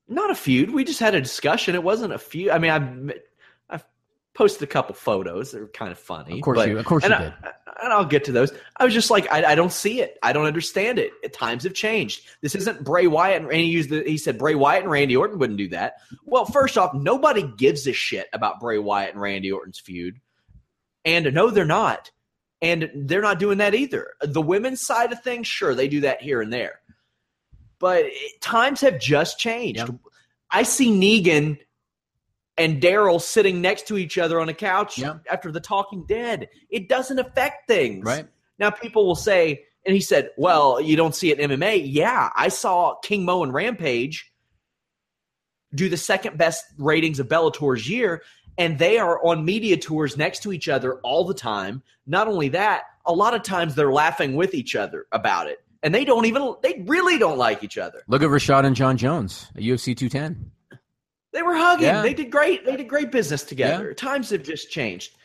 [0.08, 0.72] Not a feud.
[0.72, 1.76] We just had a discussion.
[1.76, 2.50] It wasn't a feud.
[2.52, 3.12] I mean, I've,
[3.70, 3.86] I've
[4.34, 5.52] posted a couple photos.
[5.52, 6.36] They're kind of funny.
[6.36, 7.34] Of course but- you- of course and you I- did.
[7.84, 8.54] and I'll get to those.
[8.78, 10.18] I was just like, I, I don't see it.
[10.24, 11.12] I don't understand it.
[11.34, 12.26] Times have changed.
[12.42, 13.42] This isn't Bray Wyatt.
[13.44, 15.96] And he used the, he said Bray Wyatt and Randy Orton wouldn't do that.
[16.26, 20.20] Well, first off, nobody gives a shit about Bray Wyatt and Randy Orton's feud.
[21.06, 22.12] And no, they're not.
[22.62, 24.14] And they're not doing that either.
[24.22, 26.80] The women's side of things, sure, they do that here and there.
[27.80, 29.80] But it, times have just changed.
[29.80, 29.96] Yep.
[30.52, 31.60] I see Negan
[32.58, 35.26] and Daryl sitting next to each other on a couch Yep.
[35.30, 36.48] after the Talking Dead.
[36.70, 38.06] It doesn't affect things.
[38.06, 38.28] Right.
[38.58, 42.30] Now people will say, and he said, "Well, you don't see it in MMA." Yeah,
[42.36, 44.32] I saw King Mo and Rampage
[45.76, 48.24] do the second best ratings of Bellator's year,
[48.58, 51.84] and they are on media tours next to each other all the time.
[52.08, 55.94] Not only that, a lot of times they're laughing with each other about it, and
[55.94, 58.02] they don't even they really don't like each other.
[58.08, 60.52] Look at Rashad and Jon Jones at UFC 210.
[61.34, 61.86] They were hugging.
[61.86, 62.02] Yeah.
[62.02, 62.66] They did great.
[62.66, 63.94] They did great business together.
[63.94, 65.16] Times have just changed.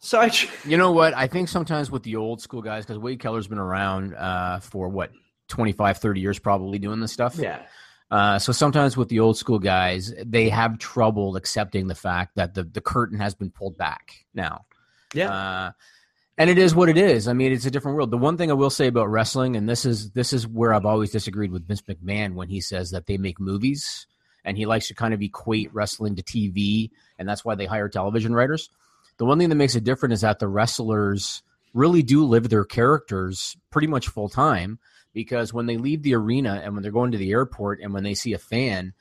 [0.00, 0.32] So I
[0.66, 1.14] You know what?
[1.14, 4.88] I think sometimes with the old school guys, because Wade Keller's been around uh, for
[4.88, 5.12] what
[5.48, 7.36] 25, 30 years, probably doing this stuff.
[7.36, 7.62] yeah.
[8.10, 12.52] Uh, so sometimes with the old school guys, they have trouble accepting the fact that
[12.52, 14.66] the, the curtain has been pulled back now.
[15.14, 15.32] Yeah.
[15.32, 15.70] Uh,
[16.38, 17.28] and it is what it is.
[17.28, 18.10] I mean, it's a different world.
[18.10, 20.86] The one thing I will say about wrestling, and this is this is where I've
[20.86, 24.06] always disagreed with Vince McMahon when he says that they make movies,
[24.44, 27.88] and he likes to kind of equate wrestling to TV, and that's why they hire
[27.88, 28.70] television writers.
[29.18, 31.42] The one thing that makes it different is that the wrestlers
[31.74, 34.78] really do live their characters pretty much full time
[35.12, 38.02] because when they leave the arena and when they're going to the airport and when
[38.02, 38.94] they see a fan,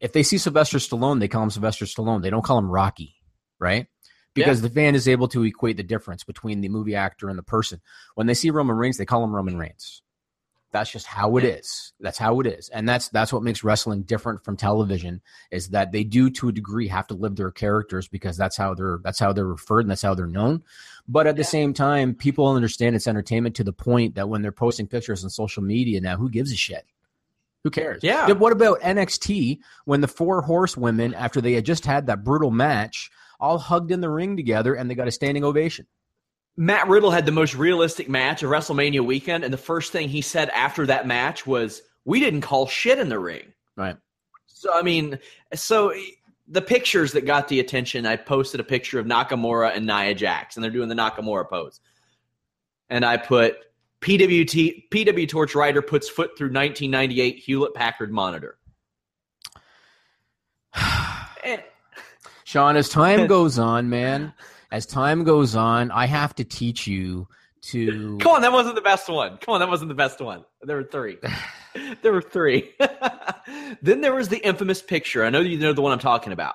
[0.00, 2.22] if they see Sylvester Stallone, they call him Sylvester Stallone.
[2.22, 3.14] They don't call him Rocky,
[3.58, 3.86] right?
[4.34, 7.42] Because the fan is able to equate the difference between the movie actor and the
[7.42, 7.80] person.
[8.14, 10.02] When they see Roman Reigns, they call him Roman Reigns.
[10.74, 11.92] That's just how it is.
[12.00, 12.68] That's how it is.
[12.68, 15.22] And that's that's what makes wrestling different from television
[15.52, 18.74] is that they do to a degree have to live their characters because that's how
[18.74, 20.64] they're that's how they're referred and that's how they're known.
[21.06, 24.50] But at the same time, people understand it's entertainment to the point that when they're
[24.50, 26.84] posting pictures on social media now, who gives a shit?
[27.62, 28.02] Who cares?
[28.02, 28.32] Yeah.
[28.32, 33.12] What about NXT when the four horsewomen, after they had just had that brutal match,
[33.40, 35.86] all hugged in the ring together and they got a standing ovation?
[36.56, 40.20] Matt Riddle had the most realistic match of WrestleMania weekend, and the first thing he
[40.20, 43.96] said after that match was, "We didn't call shit in the ring." Right.
[44.46, 45.18] So I mean,
[45.54, 45.92] so
[46.46, 50.56] the pictures that got the attention, I posted a picture of Nakamura and Nia Jax,
[50.56, 51.80] and they're doing the Nakamura pose,
[52.88, 53.56] and I put
[54.00, 58.58] PWT PW Torch Rider puts foot through 1998 Hewlett Packard monitor.
[61.44, 61.62] And-
[62.54, 64.32] Sean, as time goes on, man,
[64.70, 67.26] as time goes on, I have to teach you
[67.62, 69.38] to Come on, that wasn't the best one.
[69.38, 70.44] Come on, that wasn't the best one.
[70.62, 71.18] There were three.
[72.02, 72.72] there were three.
[73.82, 75.24] then there was the infamous picture.
[75.24, 76.54] I know you know the one I'm talking about.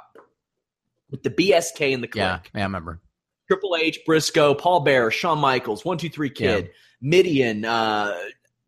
[1.11, 2.15] With the BSK in the Kliq.
[2.15, 3.01] Yeah, yeah, I remember.
[3.49, 6.71] Triple H, Briscoe, Paul Bearer, Shawn Michaels, One Two Three Kid,
[7.03, 8.15] Mideon, uh,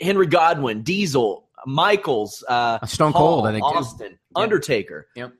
[0.01, 3.63] Henry Godwinn, Diesel, Michaels, uh, Stone Hall, Cold, I think.
[3.63, 5.07] Austin, Undertaker.
[5.15, 5.31] Yep.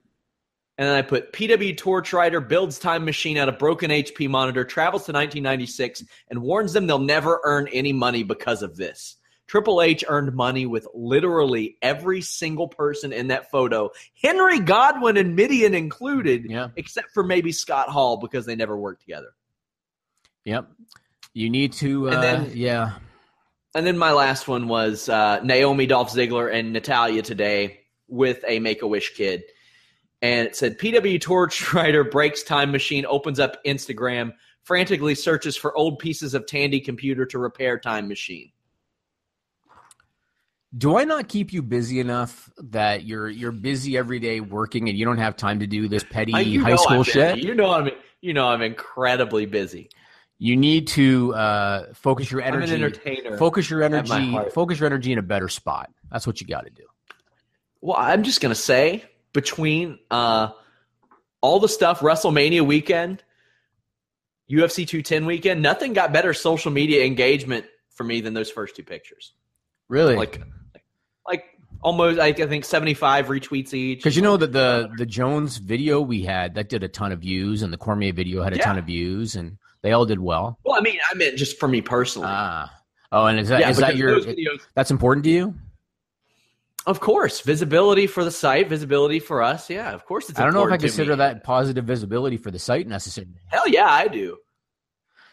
[0.78, 4.64] And then I put PW Torch Rider builds time machine out of broken HP monitor,
[4.64, 9.16] travels to 1996, and warns them they'll never earn any money because of this.
[9.48, 13.90] Triple H earned money with literally every single person in that photo,
[14.22, 16.68] Henry Godwinn and Mideon included, Yeah.
[16.76, 19.34] except for maybe Scott Hall because they never worked together.
[20.46, 20.68] Yep.
[21.34, 22.92] You need to uh And then- yeah.
[23.74, 28.58] And then my last one was uh, Naomi, Dolph Ziggler, and Natalya today with a
[28.58, 29.42] Make a Wish kid.
[30.22, 35.76] And it said PW Torch Rider breaks time machine, opens up Instagram, frantically searches for
[35.76, 38.52] old pieces of Tandy computer to repair time machine.
[40.78, 44.96] Do I not keep you busy enough that you're you're busy every day working and
[44.96, 47.34] you don't have time to do this petty I- you high school I'm shit?
[47.34, 47.46] busy.
[47.46, 47.90] You know I'm
[48.22, 49.90] you know I'm incredibly busy.
[50.38, 52.74] You need to uh, focus your I'm an energy.
[52.74, 54.38] entertainer Focus your energy.
[54.54, 55.90] Focus your energy in a better spot.
[56.10, 56.84] That's what you got to do.
[57.80, 60.50] Well, I'm just gonna say between uh,
[61.40, 63.22] all the stuff WrestleMania weekend,
[64.50, 68.82] UFC 210 weekend, nothing got better social media engagement for me than those first two
[68.82, 69.32] pictures.
[69.88, 70.40] Really, Like,
[71.26, 71.44] like
[71.82, 73.98] almost I think 75 retweets each.
[73.98, 77.20] because you know that the the Jones video we had that did a ton of
[77.20, 78.64] views, and the Cormier video had a Yeah.
[78.64, 80.58] ton of views, and they all did well.
[80.64, 82.28] Well, I mean, I meant just for me personally.
[82.30, 82.72] Ah,
[83.10, 85.54] oh, and is that is yeah, that your videos, that's important to you?
[86.86, 89.70] Of course, visibility for the site, visibility for us.
[89.70, 90.38] Yeah, of course, it's.
[90.38, 91.16] I don't know if I consider me.
[91.18, 93.34] that positive visibility for the site necessarily.
[93.48, 94.38] Hell yeah, I do.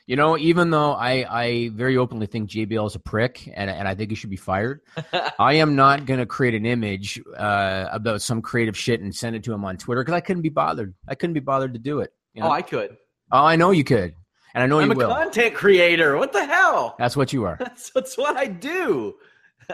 [0.05, 3.87] You know, even though I, I very openly think JBL is a prick and, and
[3.87, 4.81] I think he should be fired,
[5.39, 9.35] I am not going to create an image uh, about some creative shit and send
[9.35, 10.95] it to him on Twitter because I couldn't be bothered.
[11.07, 12.11] I couldn't be bothered to do it.
[12.33, 12.47] you know?
[12.47, 12.97] Oh, I could.
[13.31, 14.15] Oh, I know you could.
[14.55, 15.09] And I know I'm you a will.
[15.09, 16.17] content creator.
[16.17, 16.95] What the hell?
[16.97, 17.57] That's what you are.
[17.59, 19.13] That's, that's what I do.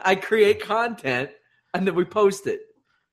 [0.03, 1.29] I create content
[1.75, 2.61] and then we post it.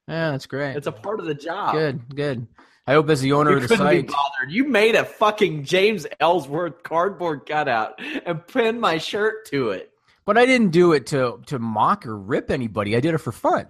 [0.09, 0.77] Yeah, that's great.
[0.77, 1.75] It's a part of the job.
[1.75, 2.47] good, good.
[2.87, 4.51] I hope as the owner You of the couldn't be bothered.
[4.51, 9.91] You made a fucking James Ellsworth cardboard cutout and pinned my shirt to it.
[10.25, 12.97] but I didn't do it to to mock or rip anybody.
[12.97, 13.67] I did it for fun.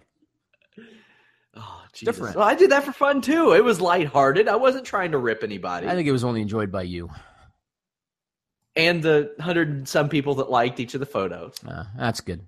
[1.55, 2.15] Oh, Jesus.
[2.17, 2.37] Different.
[2.37, 3.53] Well, I did that for fun too.
[3.53, 4.49] It was lighthearted.
[4.49, 5.87] I wasn't trying to rip anybody.
[5.89, 7.11] I think it was only enjoyed by you.
[8.75, 11.55] and the hundred and some people that liked each of the photos.
[11.67, 12.47] Uh, that's good.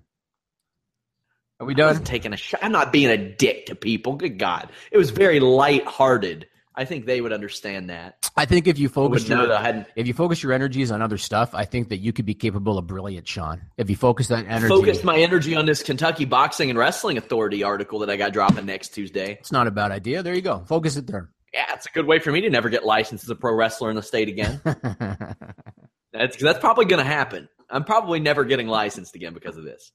[1.65, 2.03] Are we done?
[2.03, 2.59] taking a shot.
[2.63, 4.15] I'm not being a dick to people.
[4.15, 4.69] Good God.
[4.91, 6.47] It was very lighthearted.
[6.75, 8.29] I think they would understand that.
[8.37, 11.01] I think if you focus your that I hadn't if you focus your energies on
[11.01, 13.63] other stuff, I think that you could be capable of brilliant, Sean.
[13.77, 17.63] If you focus that energy, focused my energy on this Kentucky Boxing and Wrestling Authority
[17.63, 19.37] article that I got dropping next Tuesday.
[19.39, 20.21] it's not a bad idea.
[20.21, 20.63] There you go.
[20.67, 21.31] Focus it there.
[21.53, 23.89] Yeah, it's a good way for me to never get licensed as a pro wrestler
[23.89, 24.61] in the state again.
[26.13, 27.47] that's that's probably going to happen.
[27.69, 29.91] I'm probably never getting licensed again because of this.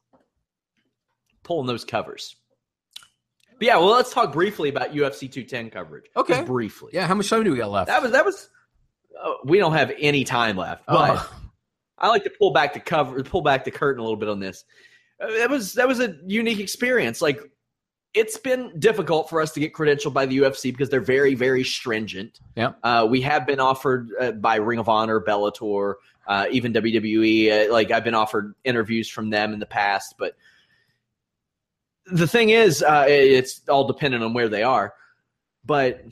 [1.51, 2.37] Pulling those covers.
[3.59, 6.05] But yeah, well, let's talk briefly about UFC 210 coverage.
[6.17, 6.35] Okay.
[6.35, 6.91] Just briefly.
[6.95, 7.89] yeah, how much time do we got left?
[7.89, 8.49] That was that was.
[9.21, 11.37] oh, we don't have any time left, but Oh.
[11.99, 14.39] I like to pull back the cover, pull back the curtain a little bit on
[14.39, 14.65] this.
[15.21, 17.21] Uh, That was that was a unique experience.
[17.21, 17.41] Like
[18.15, 21.65] it's been difficult for us to get credentialed by the UFC because they're very very
[21.65, 22.39] stringent.
[22.55, 25.95] Yeah, Uh, we have been offered uh, by Ring of Honor, Bellator,
[26.29, 27.67] uh, even WWE.
[27.69, 30.37] Uh, like I've been offered interviews from them in the past, but
[32.13, 34.95] the thing is, uh, it's all dependent on where they are.
[35.65, 36.05] But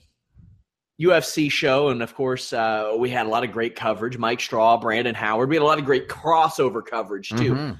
[1.00, 4.18] UFC show, and of course, uh, we had a lot of great coverage.
[4.18, 5.48] Mike Straw, Brandon Howard.
[5.48, 7.54] We had a lot of great crossover coverage too.
[7.54, 7.78] Mhm.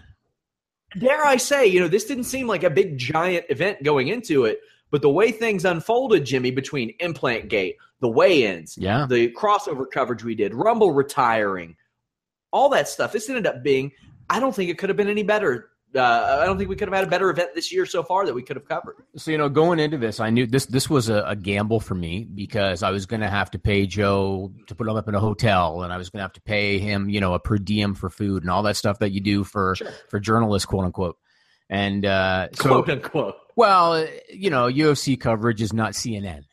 [0.98, 4.44] Dare I say, you know, this didn't seem like a big giant event going into
[4.44, 4.60] it,
[4.90, 9.06] but the way things unfolded, Jimmy, between Implant Gate, the weigh-ins, Yeah.
[9.08, 11.76] the crossover coverage we did, Rumble retiring,
[12.52, 13.12] all that stuff.
[13.12, 13.92] This ended up being.
[14.30, 15.70] I don't think it could have been any better.
[15.94, 18.26] Uh, I don't think we could have had a better event this year so far
[18.26, 18.96] that we could have covered.
[19.16, 21.94] So you know, going into this, I knew this this was a, a gamble for
[21.94, 25.14] me because I was going to have to pay Joe to put him up in
[25.14, 27.56] a hotel, and I was going to have to pay him, you know, a per
[27.56, 29.90] diem for food and all that stuff that you do for Sure.
[30.10, 31.16] for journalists, quote unquote.
[31.70, 33.34] And uh, so, Quote unquote.
[33.56, 36.44] well, you know, UFC coverage is not CNN,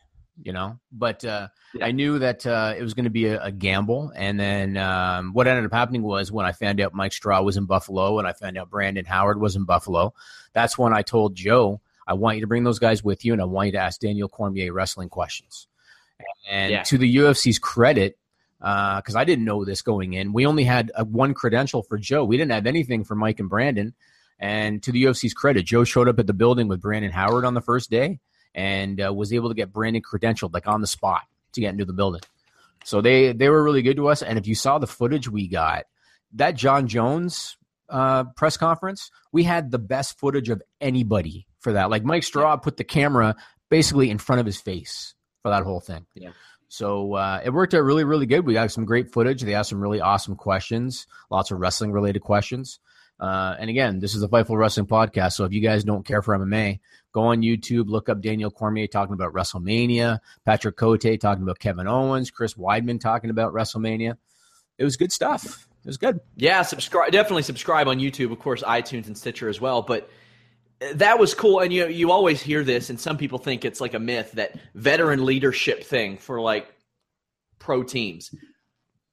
[0.42, 1.86] you know, but uh, Yeah.
[1.86, 4.12] I knew that uh, it was going to be a, a gamble.
[4.14, 7.56] And then um, what ended up happening was when I found out Mike Straw was
[7.56, 10.12] in Buffalo and I found out Brandon Howard was in Buffalo,
[10.52, 13.40] that's when I told Joe, I want you to bring those guys with you and
[13.42, 15.68] I want you to ask Daniel Cormier wrestling questions.
[16.50, 16.82] And Yeah.
[16.84, 18.18] to the UFC's credit,
[18.58, 22.24] because I didn't know this going in, we only had a, one credential for Joe.
[22.24, 23.94] We didn't have anything for Mike and Brandon.
[24.38, 27.54] And to the UFC's credit, Joe showed up at the building with Brandon Howard on
[27.54, 28.18] the first day
[28.56, 31.84] and uh, was able to get Brandon credentialed like on the spot to get into
[31.84, 32.22] the building.
[32.84, 34.22] So they they were really good to us.
[34.22, 35.84] And if you saw the footage we got,
[36.34, 37.56] that Jon Jones
[37.88, 41.90] uh, press conference, we had the best footage of anybody for that.
[41.90, 43.36] Like Mike Straw put the camera
[43.68, 46.06] basically in front of his face for that whole thing.
[46.14, 46.30] Yeah.
[46.68, 48.44] So uh, it worked out really, really good.
[48.44, 49.42] We got some great footage.
[49.42, 52.80] They asked some really awesome questions, lots of wrestling related questions.
[53.18, 55.32] Uh, and again, this is a Fightful Wrestling podcast.
[55.32, 56.80] So if you guys don't care for MMA,
[57.12, 61.86] go on YouTube, look up Daniel Cormier talking about WrestleMania, Patrick Cote talking about Kevin
[61.86, 64.16] Owens, Chris Weidman talking about WrestleMania.
[64.78, 65.66] It was good stuff.
[65.84, 66.20] It was good.
[66.36, 67.12] Yeah, subscribe.
[67.12, 69.82] Definitely subscribe on YouTube, of course, iTunes and Stitcher as well.
[69.82, 70.10] But
[70.94, 73.94] that was cool, and you you always hear this, and some people think it's like
[73.94, 76.68] a myth that veteran leadership thing for like
[77.58, 78.34] pro teams.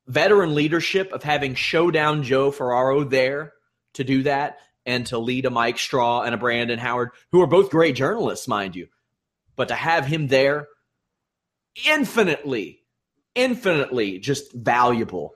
[0.08, 3.54] Veteran leadership of having Showdown Joe Ferraro there
[3.94, 7.48] to do that and to lead a Mike Straw and a Brandon Howard, who are
[7.48, 8.88] both great journalists, mind you,
[9.56, 10.68] but to have him there,
[11.88, 12.82] infinitely,
[13.36, 15.36] infinitely just valuable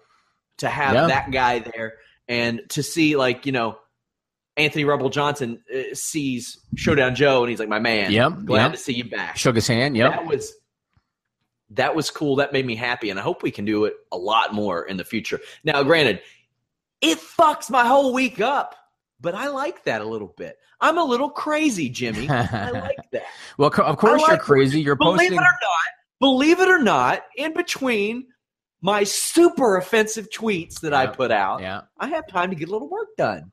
[0.58, 1.08] to have Yeah.
[1.08, 1.94] that guy there
[2.28, 3.78] and to see like you know
[4.56, 8.12] Anthony Rumble Johnson uh, sees Showdown Joe and he's like my man.
[8.12, 8.72] Yep, glad yep.
[8.74, 9.38] to see you back.
[9.38, 9.96] Shook his hand.
[9.96, 10.12] Yep.
[10.12, 10.54] That was
[11.72, 12.38] that was cool.
[12.38, 14.98] That made me happy, and I hope we can do it a lot more in
[14.98, 15.40] the future.
[15.64, 16.22] Now, granted,
[17.02, 18.76] it fucks my whole week up,
[19.20, 20.58] but I like that a little bit.
[20.80, 22.30] I'm a little crazy, Jimmy.
[22.30, 23.24] I like that.
[23.58, 24.82] well, of course I you're crazy.
[24.82, 25.34] You're Believe posting.
[25.34, 25.88] it or not,
[26.20, 28.28] believe it or not, in between
[28.82, 31.82] my super offensive tweets that I put out, Yeah.
[32.00, 33.52] I have time to get a little work done.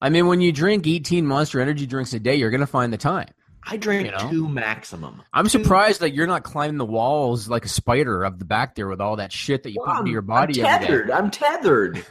[0.00, 2.92] I mean, when you drink 18 Monster Energy drinks a day, you're going to find
[2.92, 3.28] the time.
[3.64, 4.30] I drink You know?
[4.30, 5.22] two maximum.
[5.32, 8.74] I'm Two- surprised that you're not climbing the walls like a spider up the back
[8.74, 11.10] there with all that shit that you put I'm- into your body I'm tethered.
[11.10, 12.04] I'm tethered.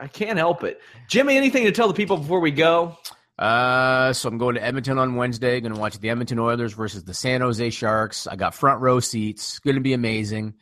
[0.00, 0.80] I can't help it.
[1.08, 2.96] Jimmy, anything to tell the people before we go?
[3.38, 5.60] uh, so I'm going to Edmonton on Wednesday.
[5.60, 8.26] Going to watch the Edmonton Oilers versus the San Jose Sharks.
[8.26, 9.58] I got front row seats.
[9.60, 10.54] Going to be amazing.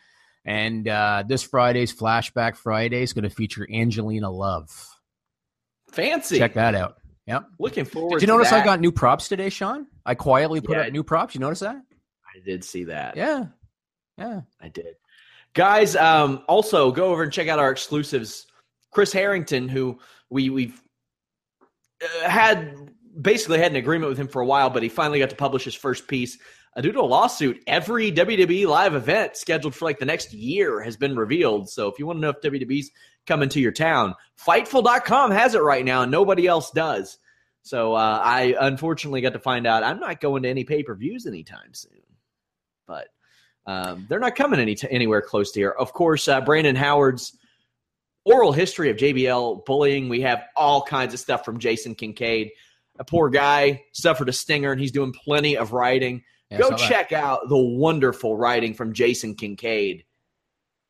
[0.44, 4.68] And uh, this Friday's Flashback Friday is going to feature Angelina Love.
[5.92, 6.38] Fancy.
[6.38, 6.96] Check that out.
[7.26, 7.48] Yep.
[7.58, 8.20] Looking forward.
[8.20, 9.86] Did you notice I got new props today, Sean?
[10.04, 10.84] I quietly put Yeah.
[10.84, 11.34] up new props.
[11.34, 11.76] You notice that?
[11.76, 13.16] I did see that.
[13.16, 13.46] Yeah.
[14.16, 14.42] Yeah.
[14.60, 14.94] I did.
[15.54, 18.46] Guys, um, also go over and check out our exclusives.
[18.92, 19.98] Chris Harrington, who
[20.30, 20.80] we we've
[22.02, 22.76] uh, had
[23.20, 25.64] basically had an agreement with him for a while, but he finally got to publish
[25.64, 26.38] his first piece.
[26.76, 30.82] Uh, due to a lawsuit, every WWE live event scheduled for like the next year
[30.82, 31.70] has been revealed.
[31.70, 32.90] So if you want to know if WWE's
[33.26, 37.18] coming to your town, Fightful.com has it right now, and nobody else does.
[37.62, 40.94] So uh, I unfortunately got to find out I'm not going to any pay per
[40.94, 42.00] views anytime soon.
[42.86, 43.08] But
[43.66, 45.70] um, they're not coming any anywhere close to here.
[45.70, 47.36] Of course, uh, Brandon Howard's
[48.24, 50.08] oral history of JBL bullying.
[50.08, 52.52] We have all kinds of stuff from Jason Kincaid.
[52.98, 56.22] A poor guy suffered a stinger, and he's doing plenty of writing.
[56.50, 56.88] Yeah, Go saw that.
[56.88, 60.04] check out the wonderful writing from Jason Kincaid.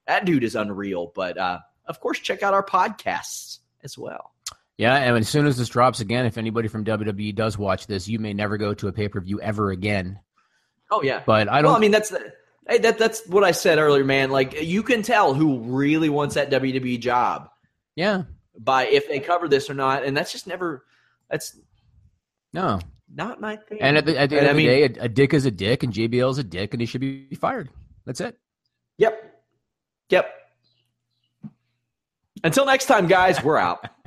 [0.07, 1.13] That dude is unreal.
[1.15, 4.33] But uh, of course, check out our podcasts as well.
[4.77, 8.07] Yeah, and as soon as this drops again, if anybody from WWE does watch this,
[8.09, 10.21] you may never go to a pay per view ever again.
[10.91, 11.71] Oh yeah, But I don't.
[11.71, 12.13] well, I mean that's
[12.69, 14.31] hey, that that's what I said earlier, man.
[14.31, 17.49] Like you can tell who really wants that WWE job
[17.97, 18.25] yeah,
[18.59, 20.85] by if they cover this or not, and that's just never.
[21.31, 21.59] That's
[22.53, 22.79] no.
[23.17, 23.79] Not my thing.
[23.81, 25.51] And at the, at the end I of the day, a, a dick is a
[25.51, 27.71] dick, and JBL is a dick, and he should be fired.
[28.05, 28.39] That's it.
[28.99, 29.43] Yep.
[30.11, 30.33] Yep.
[32.45, 33.89] Until next time, guys, we're out.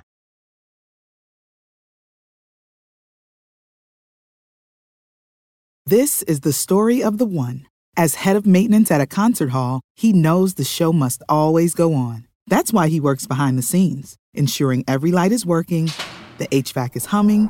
[5.86, 7.66] This is the story of the one.
[7.98, 11.96] As head of maintenance at a concert hall, he knows the show must always go
[11.96, 12.28] on.
[12.46, 15.90] That's why he works behind the scenes, ensuring every light is working,
[16.38, 17.50] the HVAC is humming,